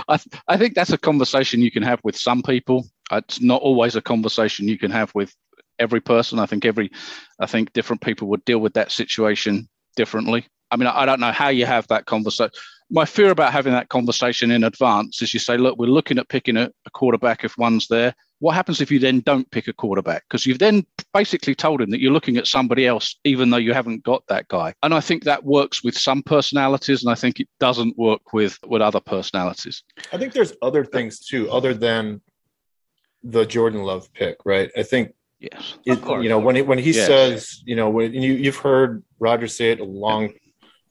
[0.07, 2.87] I, th- I think that's a conversation you can have with some people.
[3.11, 5.35] Uh, it's not always a conversation you can have with
[5.79, 6.39] every person.
[6.39, 6.91] I think every,
[7.39, 10.45] I think different people would deal with that situation differently.
[10.71, 12.51] I mean, I, I don't know how you have that conversation.
[12.89, 16.29] My fear about having that conversation in advance is you say, look, we're looking at
[16.29, 18.13] picking a, a quarterback if one's there.
[18.39, 20.23] What happens if you then don't pick a quarterback?
[20.27, 23.73] Because you've then basically told him that you're looking at somebody else, even though you
[23.73, 24.73] haven't got that guy.
[24.81, 28.57] And I think that works with some personalities, and I think it doesn't work with
[28.65, 29.83] with other personalities.
[30.13, 32.21] I think there's other things too, other than
[33.23, 34.71] the Jordan Love pick, right?
[34.77, 35.75] I think Yes.
[35.85, 36.23] it, course.
[36.23, 37.07] you know when he, when he Yes.
[37.07, 40.33] says, you know, when you you've heard Roger say it a long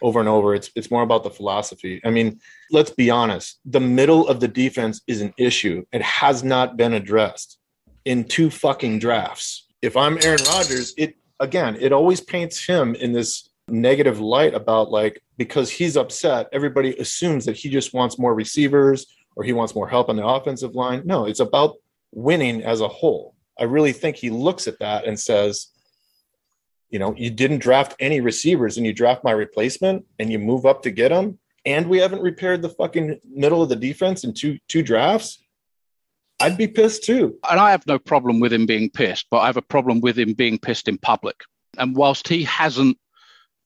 [0.03, 0.55] over and over.
[0.55, 2.01] It's it's more about the philosophy.
[2.05, 3.59] I mean, let's be honest.
[3.65, 5.85] The middle of the defense is an issue.
[5.93, 7.59] It has not been addressed
[8.05, 9.67] in two fucking drafts.
[9.83, 14.91] If I'm Aaron Rodgers, it again, it always paints him in this negative light about
[14.91, 19.07] like because he's upset, everybody assumes that he just wants more receivers
[19.37, 21.03] or he wants more help on the offensive line.
[21.05, 21.77] No, it's about
[22.13, 23.35] winning as a whole.
[23.59, 25.69] I really think he looks at that and says,
[26.91, 30.67] you know, you didn't draft any receivers and you draft my replacement and you move
[30.67, 34.35] up to get him, and we haven't repaired the fucking middle of the defense in
[34.35, 35.43] two two drafts.
[36.41, 37.37] I'd be pissed too.
[37.51, 40.19] and I have no problem with him being pissed, but I have a problem with
[40.19, 41.41] him being pissed in public.
[41.79, 42.97] And whilst he hasn't,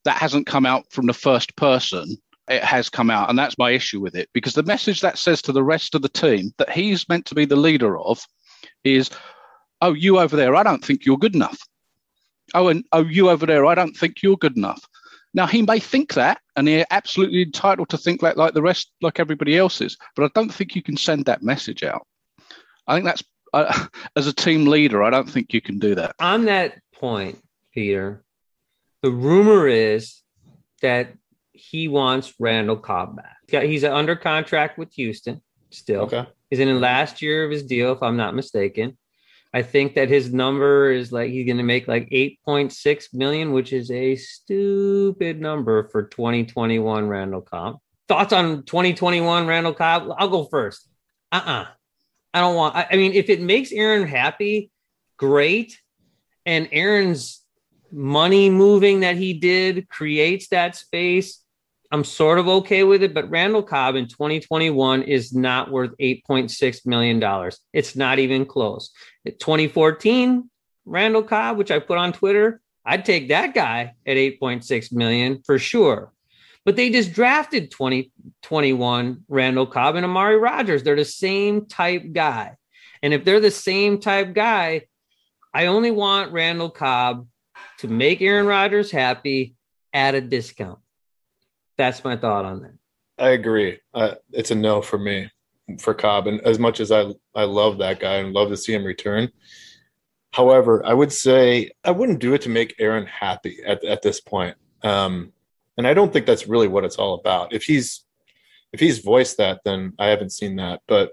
[0.05, 2.17] that hasn't come out from the first person,
[2.49, 3.29] it has come out.
[3.29, 6.01] And that's my issue with it because the message that says to the rest of
[6.01, 8.25] the team that he's meant to be the leader of
[8.83, 9.09] is,
[9.81, 11.59] oh, you over there, I don't think you're good enough.
[12.53, 14.85] Oh, and oh, you over there, I don't think you're good enough.
[15.33, 18.91] Now he may think that, and he's absolutely entitled to think like like the rest,
[19.01, 19.97] like everybody else is.
[20.15, 22.05] But I don't think you can send that message out.
[22.87, 26.15] I think that's uh, as a team leader, I don't think you can do that.
[26.19, 27.39] On that point,
[27.73, 28.23] Peter.
[29.01, 30.21] The rumor is
[30.81, 31.13] that
[31.51, 33.37] he wants Randall Cobb back.
[33.49, 36.01] Yeah, He's under contract with Houston still.
[36.03, 36.25] Okay.
[36.49, 38.97] He's in the last year of his deal, if I'm not mistaken.
[39.53, 43.71] I think that his number is like he's going to make like 8.6 million, which
[43.71, 47.77] is a stupid number for 2021 Randall Cobb.
[48.07, 50.09] Thoughts on 2021 Randall Cobb?
[50.17, 50.89] I'll go first.
[51.31, 51.65] Uh uh
[52.33, 54.71] I don't want, I, I mean, if it makes Aaron happy,
[55.17, 55.79] great.
[56.47, 57.41] And Aaron's
[57.91, 61.42] money moving that he did creates that space.
[61.93, 66.87] I'm sort of okay with it, but Randall Cobb in 2021 is not worth $8.6
[66.87, 67.51] million.
[67.71, 68.89] It's not even close.
[69.27, 70.49] At 2014,
[70.85, 75.59] Randall Cobb, which I put on Twitter, I'd take that guy at 8.6 million for
[75.59, 76.11] sure.
[76.65, 80.81] But they just drafted 2021 Randall Cobb and Amari Rodgers.
[80.81, 82.55] They're the same type guy.
[83.03, 84.87] And if they're the same type guy,
[85.53, 87.27] I only want Randall Cobb
[87.79, 89.53] to make Aaron Rodgers happy
[89.93, 90.79] at a discount.
[91.77, 92.73] That's my thought on that.
[93.17, 93.79] I agree.
[93.93, 95.29] Uh, it's a no for me
[95.79, 96.27] for Cobb.
[96.27, 99.31] And as much as I I love that guy and love to see him return,
[100.31, 104.19] however, I would say I wouldn't do it to make Aaron happy at at this
[104.19, 104.55] point.
[104.83, 105.31] Um,
[105.77, 107.53] and I don't think that's really what it's all about.
[107.53, 108.03] If he's
[108.73, 110.81] if he's voiced that, then I haven't seen that.
[110.87, 111.11] But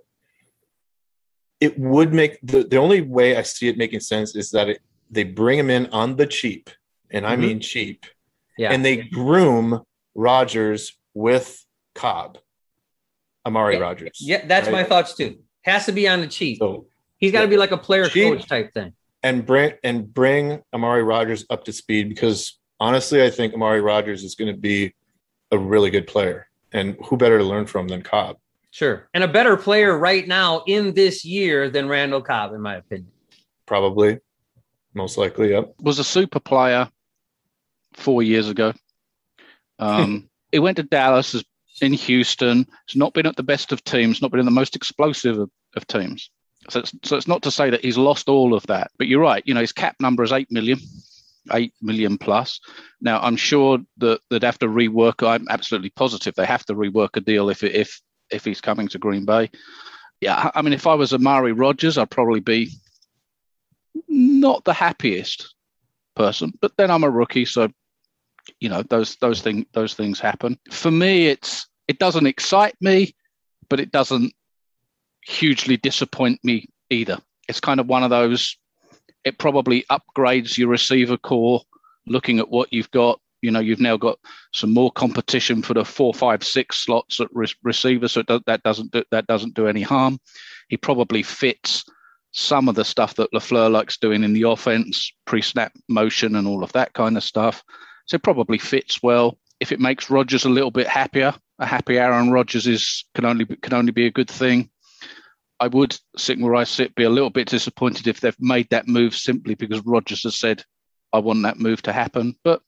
[1.60, 4.80] it would make the the only way I see it making sense is that it,
[5.10, 6.70] they bring him in on the cheap,
[7.10, 7.40] and I Mhm.
[7.40, 8.06] mean cheap,
[8.56, 8.72] Yeah.
[8.72, 9.82] and they groom
[10.14, 12.38] Rodgers with Cobb,
[13.46, 13.80] Amari Yeah.
[13.80, 14.18] Rodgers.
[14.20, 15.38] yeah, that's my thoughts too.
[15.62, 16.58] Has to be on the cheap.
[16.58, 16.86] So
[17.18, 18.38] He's got to be like a player Cheap.
[18.38, 18.94] coach type thing.
[19.22, 24.24] and bring and bring Amari Rodgers up to speed because honestly, I think Amari Rodgers
[24.24, 24.94] is going to be
[25.52, 28.36] a really good player, and who better to learn from than Cobb?
[28.70, 29.08] Sure.
[29.12, 33.10] And a better player right now in this year than Randall Cobb, in my opinion.
[33.66, 34.18] Probably,
[34.94, 35.50] most likely.
[35.50, 35.74] Yep.
[35.80, 36.88] was a super player
[37.94, 38.72] four years ago.
[39.80, 41.34] Um, he went to Dallas,
[41.80, 42.66] in Houston.
[42.88, 45.50] Has not been at the best of teams, not been in the most explosive of,
[45.76, 46.30] of teams.
[46.68, 49.20] So it's, so it's not to say that he's lost all of that, but you're
[49.20, 49.42] right.
[49.46, 50.78] You know his cap number is eight million,
[51.52, 52.60] eight million plus.
[53.00, 55.26] Now I'm sure that they'd have to rework.
[55.26, 58.98] I'm absolutely positive they have to rework a deal if if if he's coming to
[58.98, 59.50] Green Bay.
[60.20, 62.70] Yeah, I mean, if I was Amari Rodgers, I'd probably be
[64.06, 65.54] not the happiest
[66.14, 67.70] person, but then I'm a rookie, so
[68.60, 70.58] you know those those things those things happen.
[70.70, 73.14] For me, it's it doesn't excite me,
[73.68, 74.32] but it doesn't
[75.24, 77.18] hugely disappoint me either.
[77.48, 78.56] It's kind of one of those.
[79.24, 81.62] It probably upgrades your receiver core.
[82.06, 84.18] Looking at what you've got, you know, you've now got
[84.52, 88.62] some more competition for the four, five, six slots at re- receiver, so does, that
[88.62, 90.18] doesn't do, that doesn't do any harm.
[90.68, 91.84] He probably fits
[92.32, 96.62] some of the stuff that LaFleur likes doing in the offense, pre-snap motion, and all
[96.62, 97.62] of that kind of stuff.
[98.10, 99.38] So it probably fits well.
[99.60, 103.44] If it makes Rodgers a little bit happier, a happy Aaron Rodgers is can only
[103.44, 104.68] be- can only be a good thing.
[105.60, 108.88] I would sit where I sit, be a little bit disappointed if they've made that
[108.88, 110.64] move simply because Rodgers has said,
[111.12, 112.62] "I want that move to happen." But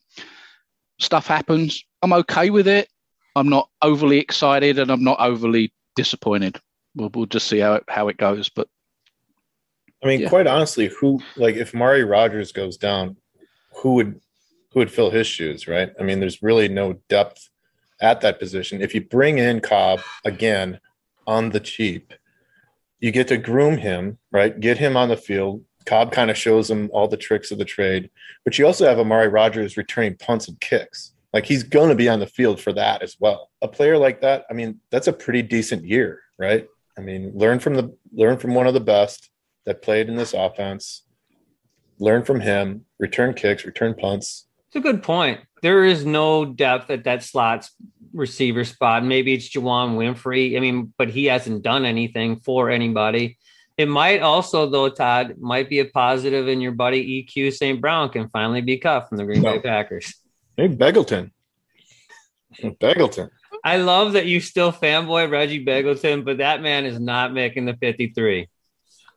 [1.00, 1.82] stuff happens.
[2.02, 2.88] I'm okay with it.
[3.34, 6.60] I'm not overly excited, and I'm not overly disappointed.
[6.94, 8.48] We'll, we'll just see how it, how it goes.
[8.48, 8.68] But
[10.04, 10.28] I mean, Yeah.
[10.28, 13.16] quite honestly, who like if Mari Rodgers goes down,
[13.74, 14.20] who would
[14.72, 15.90] who would fill his shoes, right?
[15.98, 17.48] I mean, there's really no depth
[18.00, 18.82] at that position.
[18.82, 20.80] If you bring in Cobb again
[21.26, 22.12] on the cheap,
[23.00, 24.58] you get to groom him, right?
[24.58, 25.64] Get him on the field.
[25.84, 28.10] Cobb kind of shows him all the tricks of the trade,
[28.44, 31.12] but you also have Amari Rodgers returning punts and kicks.
[31.32, 33.50] Like he's going to be on the field for that as well.
[33.62, 36.68] A player like that, I mean, that's a pretty decent year, right?
[36.96, 39.30] I mean, learn from the learn from one of the best
[39.64, 41.02] that played in this offense.
[41.98, 44.46] Learn from him, return kicks, return punts.
[44.72, 45.40] It's a good point.
[45.60, 47.68] There is no depth at that slot
[48.14, 49.04] receiver spot.
[49.04, 50.56] Maybe it's Juwann Winfree.
[50.56, 53.36] I mean, but he hasn't done anything for anybody.
[53.76, 57.82] It might also, though, Todd, might be a positive, and your buddy EQ St.
[57.82, 59.60] Brown can finally be cut from the Green Bay No.
[59.60, 60.14] Packers.
[60.56, 61.32] Maybe Begelton.
[62.58, 63.28] Begelton.
[63.62, 67.76] I love that you still fanboy Reggie Begelton, but that man is not making the
[67.76, 68.48] 53.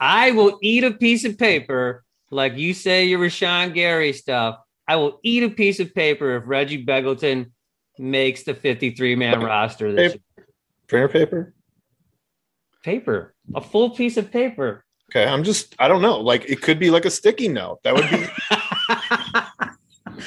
[0.02, 4.58] I will eat a piece of paper like you say your Rashan Gary stuff.
[4.88, 7.52] I will eat a piece of paper if Reggie Begelton
[7.98, 10.48] makes the 53 man roster this year.
[10.88, 11.54] Printer paper.
[12.84, 14.86] Paper, a full piece of paper.
[15.12, 16.20] Okay, I'm just I don't know.
[16.20, 17.80] Like it could be like a sticky note.
[17.84, 18.28] That would be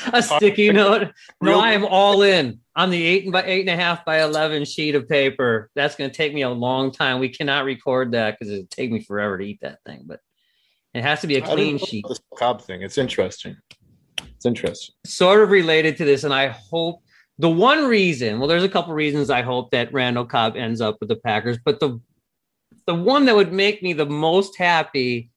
[0.12, 1.12] a sticky note.
[1.40, 4.22] No, I am all in on the eight and by eight and a half by
[4.22, 5.70] eleven sheet of paper.
[5.76, 7.20] That's going to take me a long time.
[7.20, 10.02] We cannot record that because it'd take me forever to eat that thing.
[10.06, 10.18] But
[10.94, 12.06] it has to be a clean sheet.
[12.08, 12.82] This Cobb thing.
[12.82, 13.56] It's interesting.
[14.38, 14.94] It's interesting.
[15.04, 17.02] sort of related to this, and I hope
[17.40, 20.98] the one reason, well, there's a couple reasons I hope that Randall Cobb ends up
[21.00, 22.00] with the Packers, but the
[22.86, 25.30] the one that would make me the most happy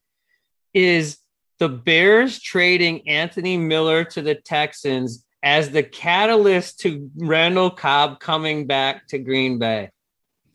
[0.74, 1.18] is
[1.60, 8.68] the Bears trading Anthony Miller to the Texans as the catalyst to Randall Cobb coming
[8.68, 9.90] back to Green Bay.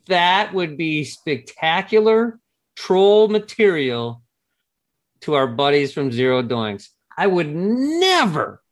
[0.06, 2.38] That would be spectacular
[2.76, 4.22] troll material
[5.22, 6.88] to our buddies from Zero Doinks.
[7.16, 8.62] I would never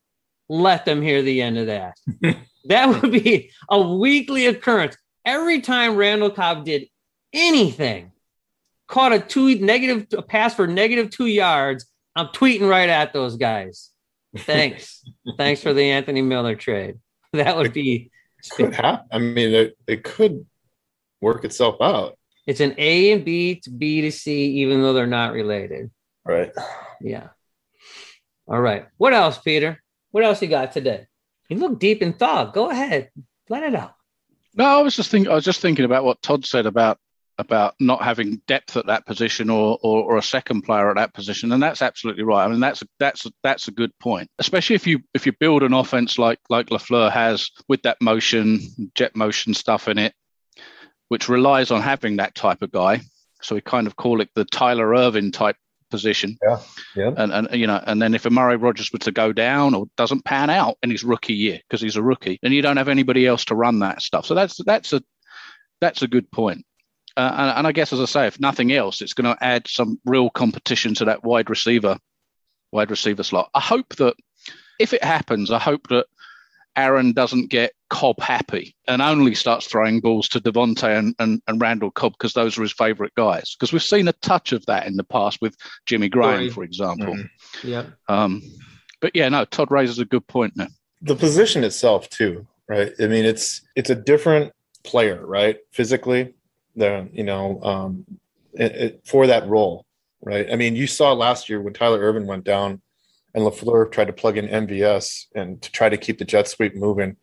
[0.49, 1.97] let them hear the end of that.
[2.67, 4.97] that would be a weekly occurrence.
[5.25, 6.87] Every time Randall Cobb did
[7.33, 8.13] anything,
[8.87, 13.37] caught a two negative a pass for negative two yards, I'm tweeting right at those
[13.37, 13.91] guys.
[14.37, 15.03] Thanks.
[15.39, 16.97] Thanks for the Anthony Miller trade.
[17.33, 18.11] That would be
[18.53, 19.07] Could happen.
[19.11, 20.47] I mean, it, it could
[21.21, 22.19] work itself out.
[22.47, 25.91] it's an A and B to B to C, even though they're not related.
[26.25, 26.53] Right.
[27.01, 27.29] Yeah.
[28.47, 28.87] All right.
[28.99, 29.83] What else, Peter?
[30.11, 31.07] What else you got today?
[31.49, 32.55] You look deep in thought.
[32.55, 33.11] Go ahead.
[33.49, 33.95] Let it out.
[34.55, 35.31] No, I was just thinking.
[35.31, 36.99] I was just thinking about what Todd said about
[37.39, 41.15] about not having depth at that position or, or or a second player at that
[41.15, 42.45] position, and that's absolutely right.
[42.45, 45.75] I mean, that's that's that's a good point, especially if you if you build an
[45.75, 48.61] offense like like Lafleur has with that motion,
[48.95, 50.15] jet motion stuff in it,
[51.09, 53.01] which relies on having that type of guy.
[53.43, 55.57] So we kind of call it the Tyler Ervin type
[55.91, 56.39] position.
[56.43, 56.61] Yeah.
[56.97, 57.11] Yeah.
[57.17, 60.25] And and you know, and then if Amari Rodgers were to go down or doesn't
[60.25, 63.27] pan out in his rookie year because he's a rookie, then you don't have anybody
[63.27, 64.27] else to run that stuff.
[64.27, 65.03] So that's that's a
[65.81, 66.65] that's a good point.
[67.17, 69.69] Uh, and, and I guess, as I say, if nothing else, it's going to add
[69.69, 71.97] some real competition to that wide receiver,
[72.73, 73.51] wide receiver slot.
[73.55, 74.15] I hope that
[74.81, 76.07] if it happens, I hope that
[76.77, 81.61] Aaron doesn't get Cobb happy and only starts throwing balls to Davante and, and, and
[81.61, 83.55] Randall Cobb because those are his favorite guys.
[83.55, 85.55] Because we've seen a touch of that in the past with
[85.87, 86.53] Jimmy Graham, Right.
[86.53, 87.15] for example.
[87.15, 87.29] Mhm.
[87.63, 87.85] Yeah.
[88.09, 88.43] Um,
[89.01, 90.67] but yeah, no, Todd raises a good point now.
[91.03, 94.51] the position itself too right i mean it's it's a different
[94.85, 96.33] player right physically
[96.77, 98.05] the you know um
[98.55, 99.85] it, it, for that role
[100.23, 102.81] right i mean you saw last year when tyler ervin went down
[103.35, 106.75] and lafleur tried to plug in mvs and to try to keep the jet sweep
[106.75, 107.17] moving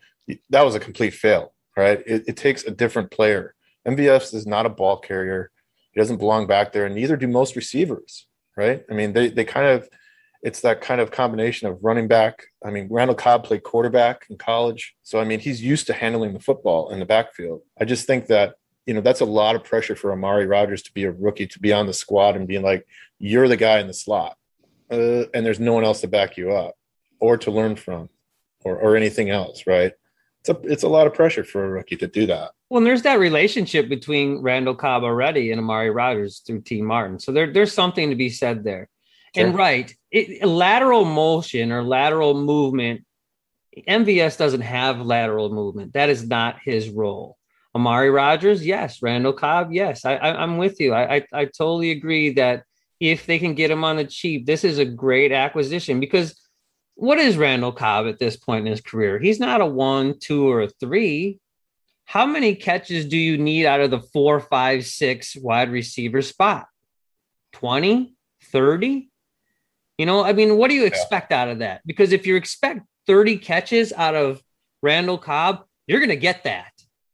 [0.50, 3.56] that was a complete fail right it, it takes a different player
[3.88, 5.52] mvs is not a ball carrier
[5.92, 9.46] he doesn't belong back there and neither do most receivers right i mean they they
[9.46, 9.88] kind of
[10.42, 12.48] it's that kind of combination of running back.
[12.66, 14.96] I mean, Randall Cobb played quarterback in college.
[15.04, 17.62] So, I mean, he's used to handling the football in the backfield.
[17.80, 20.94] I just think that, you know, that's a lot of pressure for Amari Rodgers to
[20.94, 22.88] be a rookie, to be on the squad and being like,
[23.20, 24.36] you're the guy in the slot.
[24.92, 26.76] Uh, and there's no one else to back you up
[27.20, 28.10] or to learn from
[28.64, 29.94] or, or anything else, right?
[30.42, 32.52] It's a, it's a lot of pressure for a rookie to do that.
[32.70, 37.20] Well, there's that relationship between Randall Cobb already and Amari Rodgers through Tee Martin.
[37.20, 38.90] So there, there's something to be said there.
[39.36, 43.06] And right, it, lateral motion or lateral movement,
[43.88, 45.94] MVS doesn't have lateral movement.
[45.94, 47.38] That is not his role.
[47.74, 49.02] Amari Rodgers, yes.
[49.02, 50.04] Randall Cobb, yes.
[50.04, 50.94] I, I, I'm with you.
[50.94, 52.64] I, I, I totally agree that
[53.00, 56.41] if they can get him on the cheap, this is a great acquisition because
[57.02, 59.18] what is Randall Cobb at this point in his career?
[59.18, 61.40] He's not a one, two, or a three.
[62.06, 66.68] How many catches do you need out of the four, five, six wide receiver spot?
[67.54, 68.14] 20,
[68.52, 69.10] 30?
[69.98, 71.82] You know, I mean, what do you expect out of that?
[71.88, 74.40] Because if you expect 30 catches out of
[74.84, 76.72] Randall Cobb, you're going to get that.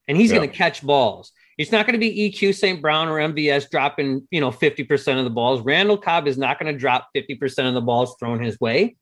[0.09, 0.39] And he's Yeah.
[0.39, 1.31] going to catch balls.
[1.57, 2.81] It's not going to be EQ St.
[2.81, 5.61] Brown or MVS dropping, you know, 50% of the balls.
[5.61, 8.97] Randall Cobb is not going to drop 50% of the balls thrown his way.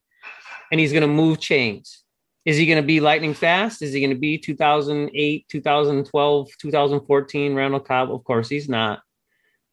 [0.75, 2.03] And he's going to move chains.
[2.43, 3.81] Is he going to be lightning fast?
[3.81, 8.11] Is he going to be 2008, 2012, 2014 Randall Cobb?
[8.11, 8.99] Of course he's not.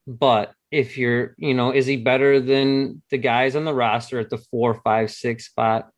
[0.07, 4.31] But if you're, you know, is he better than the guys on the roster at
[4.31, 5.91] the four, five, six spot?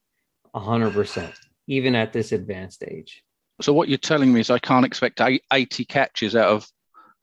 [0.55, 1.35] 100%,
[1.67, 3.23] even at this advanced age.
[3.61, 6.67] So what you're telling me is I can't expect 80 catches out of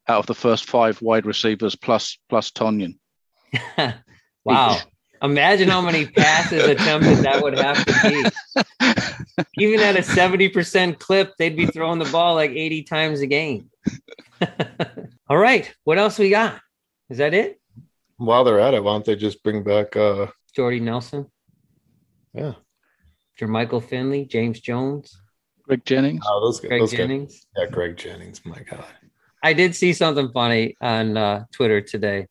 [0.08, 3.00] out of the first five wide receivers plus plus Tonyan.
[4.46, 4.78] wow.
[5.22, 9.44] Imagine how many passes attempted that would have to be.
[9.64, 13.70] Even at a 70% clip, they'd be throwing the ball like 80 times a game.
[15.30, 15.72] All right.
[15.84, 16.60] What else we got?
[17.10, 17.60] Is that it?
[18.18, 21.28] While they're at it, why don't they just bring back, uh, Jordy Nelson,
[22.34, 22.54] yeah,
[23.40, 25.18] Jermichael Finley, James Jones,
[25.64, 26.24] Greg Jennings.
[26.28, 26.98] oh, those, guys- Greg those guys.
[26.98, 27.46] Jennings.
[27.58, 28.46] Yeah, Greg Jennings.
[28.46, 28.86] My God.
[29.44, 32.28] I did see something funny on uh, Twitter today.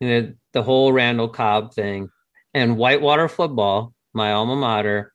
[0.00, 2.08] You know, the whole Randall Cobb thing
[2.54, 5.12] and Whitewater football, my alma mater,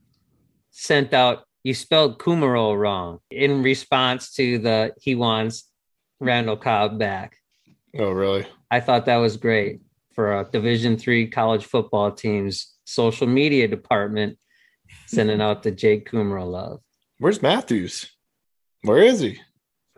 [0.71, 5.69] sent out you spelled Kumerow wrong in response to the he wants
[6.19, 7.37] Randall Cobb back.
[7.97, 8.45] Oh, really?
[8.69, 9.81] I thought that was great
[10.13, 14.37] for a Division three college football team's social media department
[15.07, 16.81] Sending out the Jake Kumerow love.
[17.17, 18.11] Where's Matthews?
[18.83, 19.39] Where is he?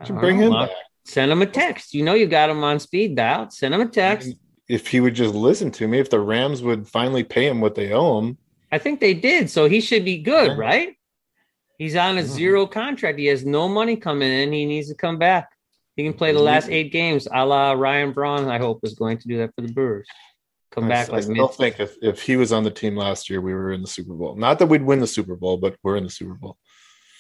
[0.06, 0.70] Should bring him back.
[1.06, 1.94] Send him a text.
[1.94, 3.50] You know you got him on speed dial.
[3.50, 4.30] Send him a text.
[4.30, 4.38] Mm-hmm.
[4.72, 7.76] If he would just listen to me, if the Rams would finally pay him what
[7.76, 8.38] they owe him,
[8.72, 10.96] I think they did, so he should be good, right?
[11.78, 12.26] He's on a Mhm.
[12.26, 13.20] zero contract.
[13.20, 14.54] He has no money coming in.
[14.54, 15.50] He needs to come back.
[15.98, 18.48] He can play the last eight games, a la Ryan Braun.
[18.48, 20.08] I hope is going to do that for the Brewers.
[20.72, 21.52] Come I, back I like still mid.
[21.56, 24.14] think if, if he was on the team last year, we were in the Super
[24.14, 24.36] Bowl.
[24.38, 26.56] Not that we'd win the Super Bowl, but we're in the Super Bowl.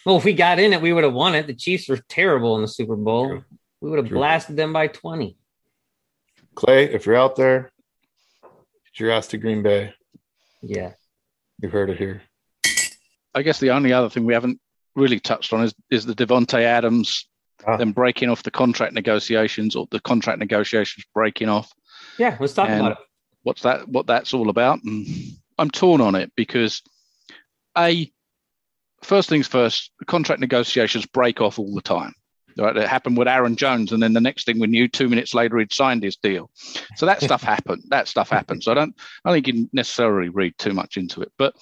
[0.06, 1.48] Well, if we got in it, we would have won it.
[1.48, 3.28] The Chiefs were terrible in the Super Bowl.
[3.28, 3.44] True.
[3.82, 4.20] We would have True.
[4.20, 5.36] blasted them by twenty.
[6.56, 7.72] Clay, if you're out there,
[8.44, 9.94] get your ass to Green Bay.
[10.62, 10.94] Yeah.
[11.60, 12.22] You heard it here.
[13.34, 14.60] I guess the only other thing we haven't
[14.96, 17.28] really touched on is is the Davante Adams
[17.66, 17.78] Ah.
[17.78, 21.72] them breaking off the contract negotiations or the contract negotiations breaking off.
[22.18, 22.36] Yeah.
[22.40, 22.98] Let's talk And- about it.
[23.44, 23.88] What's that?
[23.88, 24.84] What that's all about?
[24.84, 25.06] And
[25.60, 26.82] I'm torn on it because
[27.78, 28.12] a
[29.04, 32.14] first things first, contract negotiations break off all the time.
[32.58, 35.34] Right, it happened with Aaron Jones, and then the next thing we knew, two minutes
[35.34, 36.50] later, he'd signed his deal.
[36.96, 37.84] So that stuff happened.
[37.90, 38.64] That stuff happened.
[38.64, 38.96] So I don't,
[39.26, 41.32] I think you necessarily read too much into it.
[41.38, 41.56] But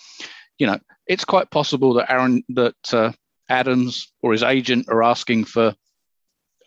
[0.57, 3.11] you know, it's quite possible that Aaron, that uh,
[3.49, 5.73] Adams or his agent are asking for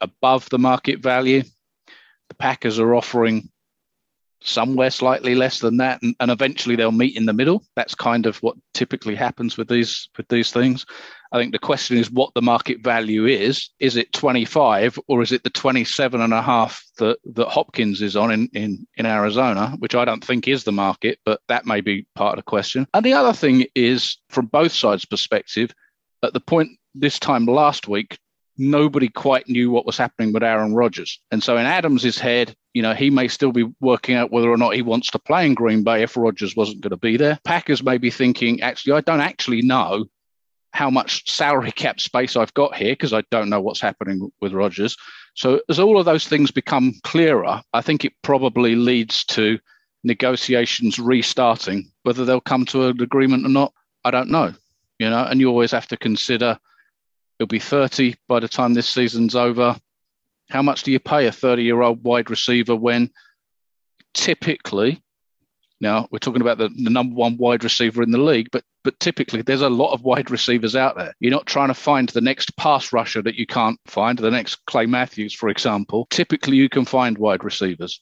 [0.00, 1.42] above the market value.
[2.28, 3.50] The Packers are offering
[4.44, 7.64] somewhere slightly less than that, and, and eventually they'll meet in the middle.
[7.76, 10.86] That's kind of what typically happens with these with these things.
[11.32, 13.70] I think the question is what the market value is.
[13.80, 18.16] Is it 25 or is it the 27 and a half that, that Hopkins is
[18.16, 21.80] on in, in, in Arizona, which I don't think is the market, but that may
[21.80, 22.86] be part of the question.
[22.92, 25.74] And the other thing is, from both sides' perspective,
[26.22, 28.18] at the point this time last week,
[28.58, 31.18] nobody quite knew what was happening with Aaron Rodgers.
[31.30, 34.56] And so in Adams's head, you know, he may still be working out whether or
[34.56, 37.38] not he wants to play in Green Bay if Rodgers wasn't going to be there.
[37.44, 40.06] Packers may be thinking, actually, I don't actually know
[40.72, 44.52] how much salary cap space I've got here because I don't know what's happening with
[44.52, 44.96] Rodgers.
[45.34, 49.58] So as all of those things become clearer, I think it probably leads to
[50.04, 51.90] negotiations restarting.
[52.02, 53.72] Whether they'll come to an agreement or not,
[54.04, 54.52] I don't know.
[54.98, 56.58] You know, and you always have to consider
[57.38, 59.76] he'll be 30 by the time this season's over.
[60.50, 63.10] How much do you pay a 30 year old wide receiver when
[64.14, 65.02] typically,
[65.80, 68.98] now we're talking about the, the number one wide receiver in the league, but but
[68.98, 71.14] typically there's a lot of wide receivers out there.
[71.20, 74.56] You're not trying to find the next pass rusher that you can't find, the next
[74.66, 76.06] Clay Matthews, for example.
[76.10, 78.00] Typically you can find wide receivers.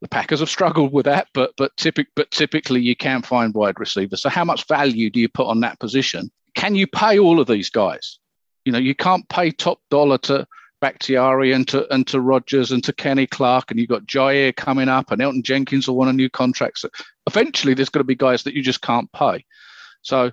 [0.00, 3.78] The Packers have struggled with that, but but typic, but typically you can find wide
[3.78, 4.22] receivers.
[4.22, 6.30] So how much value do you put on that position?
[6.54, 8.18] Can you pay all of these guys?
[8.64, 10.46] You know, you can't pay top dollar to
[10.80, 14.88] Bakhtiari and to and to Rodgers and to Kenny Clark, and you've got Jaire coming
[14.88, 16.80] up, and Elgton Jenkins will want a new contract.
[16.80, 16.88] So
[17.26, 19.44] eventually, there's going to be guys that you just can't pay.
[20.02, 20.32] So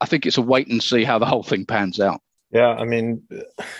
[0.00, 2.20] I think it's a wait and see how the whole thing pans out.
[2.50, 3.22] Yeah, I mean,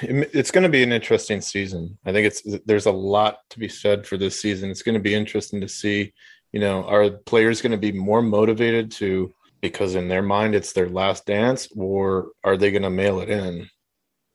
[0.02, 1.98] it's going to be an interesting season.
[2.04, 4.70] I think it's there's a lot to be said for this season.
[4.70, 6.12] It's going to be interesting to see,
[6.52, 10.72] you know, are players going to be more motivated to because in their mind it's
[10.72, 13.68] their last dance, or are they going to mail it in?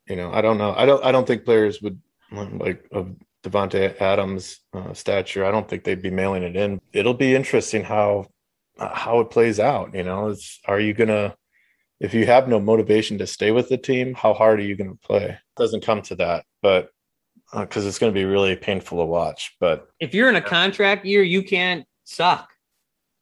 [0.09, 0.73] You know, I don't know.
[0.75, 1.03] I don't.
[1.03, 2.01] I don't think players would
[2.31, 5.45] like of Davante Adams' uh, stature.
[5.45, 6.81] I don't think they'd be mailing it in.
[6.93, 8.27] It'll be interesting how
[8.79, 9.93] uh, how it plays out.
[9.93, 11.35] You know, it's, are you gonna
[11.99, 14.91] if you have no motivation to stay with the team, how hard are you going
[14.91, 15.25] to play?
[15.25, 16.91] It doesn't come to that, but
[17.53, 19.55] because uh, it's going to be really painful to watch.
[19.59, 22.49] But if you're in a contract year, you can't suck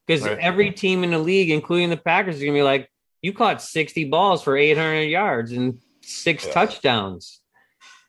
[0.06, 0.38] because Right.
[0.40, 2.90] every team in the league, including the Packers, is going to be like,
[3.22, 6.54] you caught 60 balls for 800 yards and six Yeah.
[6.54, 7.42] touchdowns.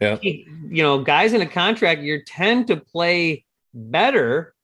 [0.00, 0.18] Yeah.
[0.22, 3.44] You know, guys in a contract year tend to play
[3.74, 4.54] better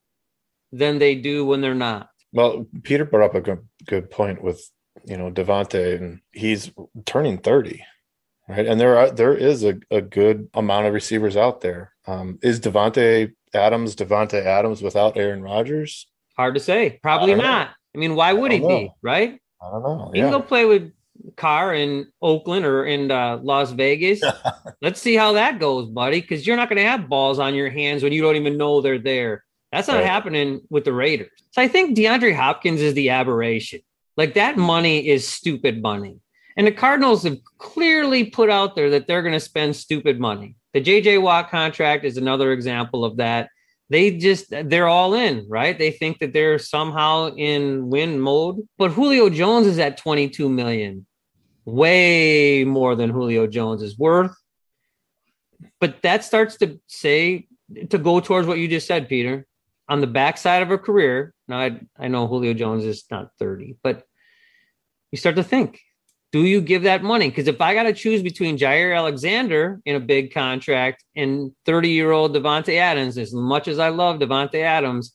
[0.72, 2.09] than they do when they're not.
[2.32, 4.70] well, Peter brought up a good, good point with
[5.05, 6.70] you know Davante, and he's
[7.05, 7.85] turning thirty,
[8.49, 8.66] right?
[8.66, 11.93] And there are there is a, a good amount of receivers out there.
[12.07, 12.61] Um, is
[13.55, 16.07] Adams Davante Adams without Aaron Rodgers?
[16.37, 16.99] Hard to say.
[17.03, 17.51] Probably I don't know.
[17.95, 18.91] I mean, why would I he don't be?
[19.03, 19.41] Right?
[19.62, 20.11] I don't know.
[20.14, 20.93] You can go play with
[21.36, 24.20] Carr in Oakland or in uh, Las Vegas.
[24.82, 27.70] Let's see how that goes, buddy, because you're not going to have balls on your
[27.70, 29.44] hands when you don't even know they're there.
[29.72, 30.06] That's not Right.
[30.06, 31.30] happening with the Raiders.
[31.50, 33.80] So I think DeAndre Hopkins is the aberration.
[34.16, 36.20] Like that money is stupid money.
[36.56, 40.54] And the Cardinals have clearly put out there that they're going to spend stupid money.
[40.72, 43.48] The JJ Watt contract is another example of that.
[43.91, 45.78] They just they're all in, right?
[45.78, 48.66] They think that they're somehow in win mode.
[48.78, 51.07] But Julio Jones is at 22 million.
[51.66, 54.35] Way more than Julio Jones is worth.
[55.80, 57.47] But that starts to say
[57.91, 59.47] to go towards what you just said, Peter.
[59.89, 63.76] On the backside of a career, now I, I know Julio Jones is not 30,
[63.82, 64.05] but
[65.12, 65.80] you start to think,
[66.35, 67.28] do you give that money?
[67.28, 71.91] Because if I got to choose between Jaire Alexander in a big contract and 30
[71.91, 75.14] year old Davante Adams, as much as I love Davante Adams,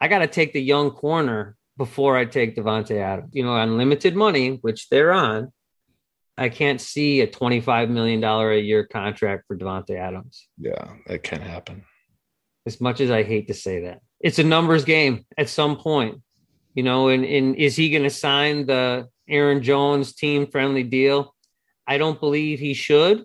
[0.00, 3.30] I got to take the young corner before I take Davante Adams.
[3.32, 5.52] You know, unlimited money, which they're on.
[6.36, 10.48] I can't see a $25 million a year contract for Davante Adams.
[10.58, 11.84] Yeah, it can happen.
[12.66, 16.22] As much as I hate to say that, it's a numbers game at some point,
[16.74, 17.06] you know.
[17.06, 21.34] And, and is he going to sign the Aaron Jones team friendly deal?
[21.86, 23.24] I don't believe he should,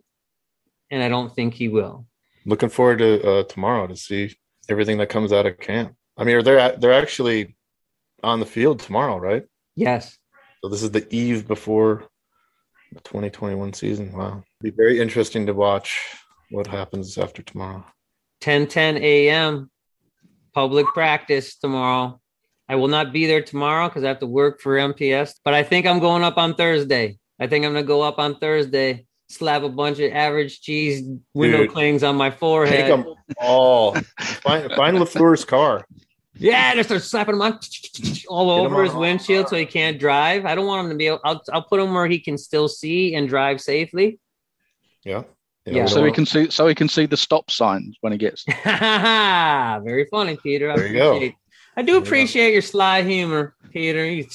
[0.90, 2.06] and I don't think he will.
[2.46, 4.36] Looking forward to uh, tomorrow to see
[4.70, 5.96] everything that comes out of camp.
[6.18, 7.56] I mean, they're they're actually
[8.24, 9.44] on the field tomorrow, right?
[9.76, 10.18] Yes.
[10.64, 12.08] So this is the eve before
[12.92, 14.12] the 2021 season.
[14.12, 16.00] Wow, It'll be very interesting to watch
[16.52, 17.86] what happens after tomorrow.
[18.42, 19.70] 10 10 a.m.
[20.54, 22.20] public practice tomorrow.
[22.72, 25.62] I will not be there tomorrow because I have to work for MPS, but I
[25.62, 27.18] think I'm going up on Thursday.
[27.38, 31.06] I think I'm going to go up on Thursday, slap a bunch of average cheese
[31.34, 31.72] window Dude.
[31.74, 32.78] clings on my forehead.
[32.78, 33.06] Take forehead.
[33.08, 33.94] them all.
[34.20, 35.86] find, find Lafleur's car.
[36.36, 37.60] Yeah, just start slapping him on
[38.30, 39.00] all Get him over his on.
[39.02, 40.46] windshield so he can't drive.
[40.46, 42.70] I don't want him to be able, I'll, I'll put him where he can still
[42.70, 44.18] see and drive safely.
[45.04, 45.24] Yeah.
[45.66, 45.84] Yeah.
[45.84, 48.18] we So don't he can see so he can see the stop signs when he
[48.18, 50.72] gets Very funny, Peter.
[50.72, 51.20] I There you go.
[51.76, 54.06] I do appreciate your sly humor, Peter.
[54.06, 54.26] You,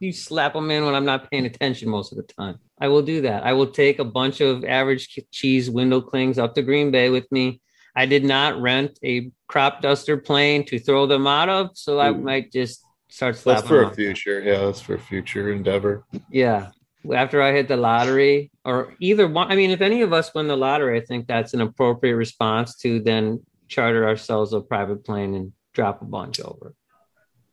[0.00, 2.58] you slap them in when I'm not paying attention most of the time.
[2.80, 3.44] I will do that.
[3.44, 7.30] I will take a bunch of average cheese window clings up to Green Bay with
[7.30, 7.60] me.
[7.94, 12.10] I did not rent a crop duster plane to throw them out of, so I
[12.10, 14.40] might just start That's for them a future.
[14.40, 16.04] Yeah, that's for a future endeavor.
[16.30, 16.70] Yeah.
[17.12, 20.48] After I hit the lottery, or either one, I mean, if any of us win
[20.48, 25.34] the lottery, I think that's an appropriate response to then charter ourselves a private plane
[25.34, 26.74] and drop a bunch over.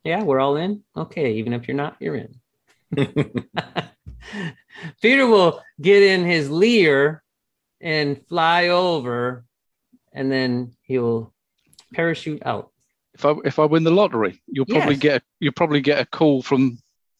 [0.03, 0.83] Yeah, we're all in.
[0.95, 2.35] Okay, even if you're not, you're in.
[5.01, 7.23] Peter will get in his Lear
[7.81, 9.45] and fly over,
[10.13, 11.33] and then he'll
[11.93, 12.71] parachute out.
[13.13, 15.01] if I if I win the lottery, you'll probably Yes.
[15.01, 16.77] get you'll probably get a call from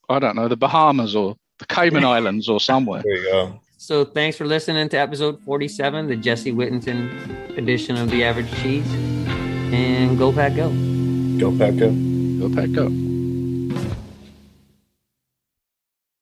[0.10, 3.02] I don't know the Bahamas or the Cayman Islands or somewhere.
[3.04, 3.60] There you go.
[3.78, 8.92] So thanks for listening to episode 47, the Jesse Whittenton edition of The Average Cheese.
[9.74, 10.70] And go pack go.
[11.40, 13.19] Go Pack Go go pack up.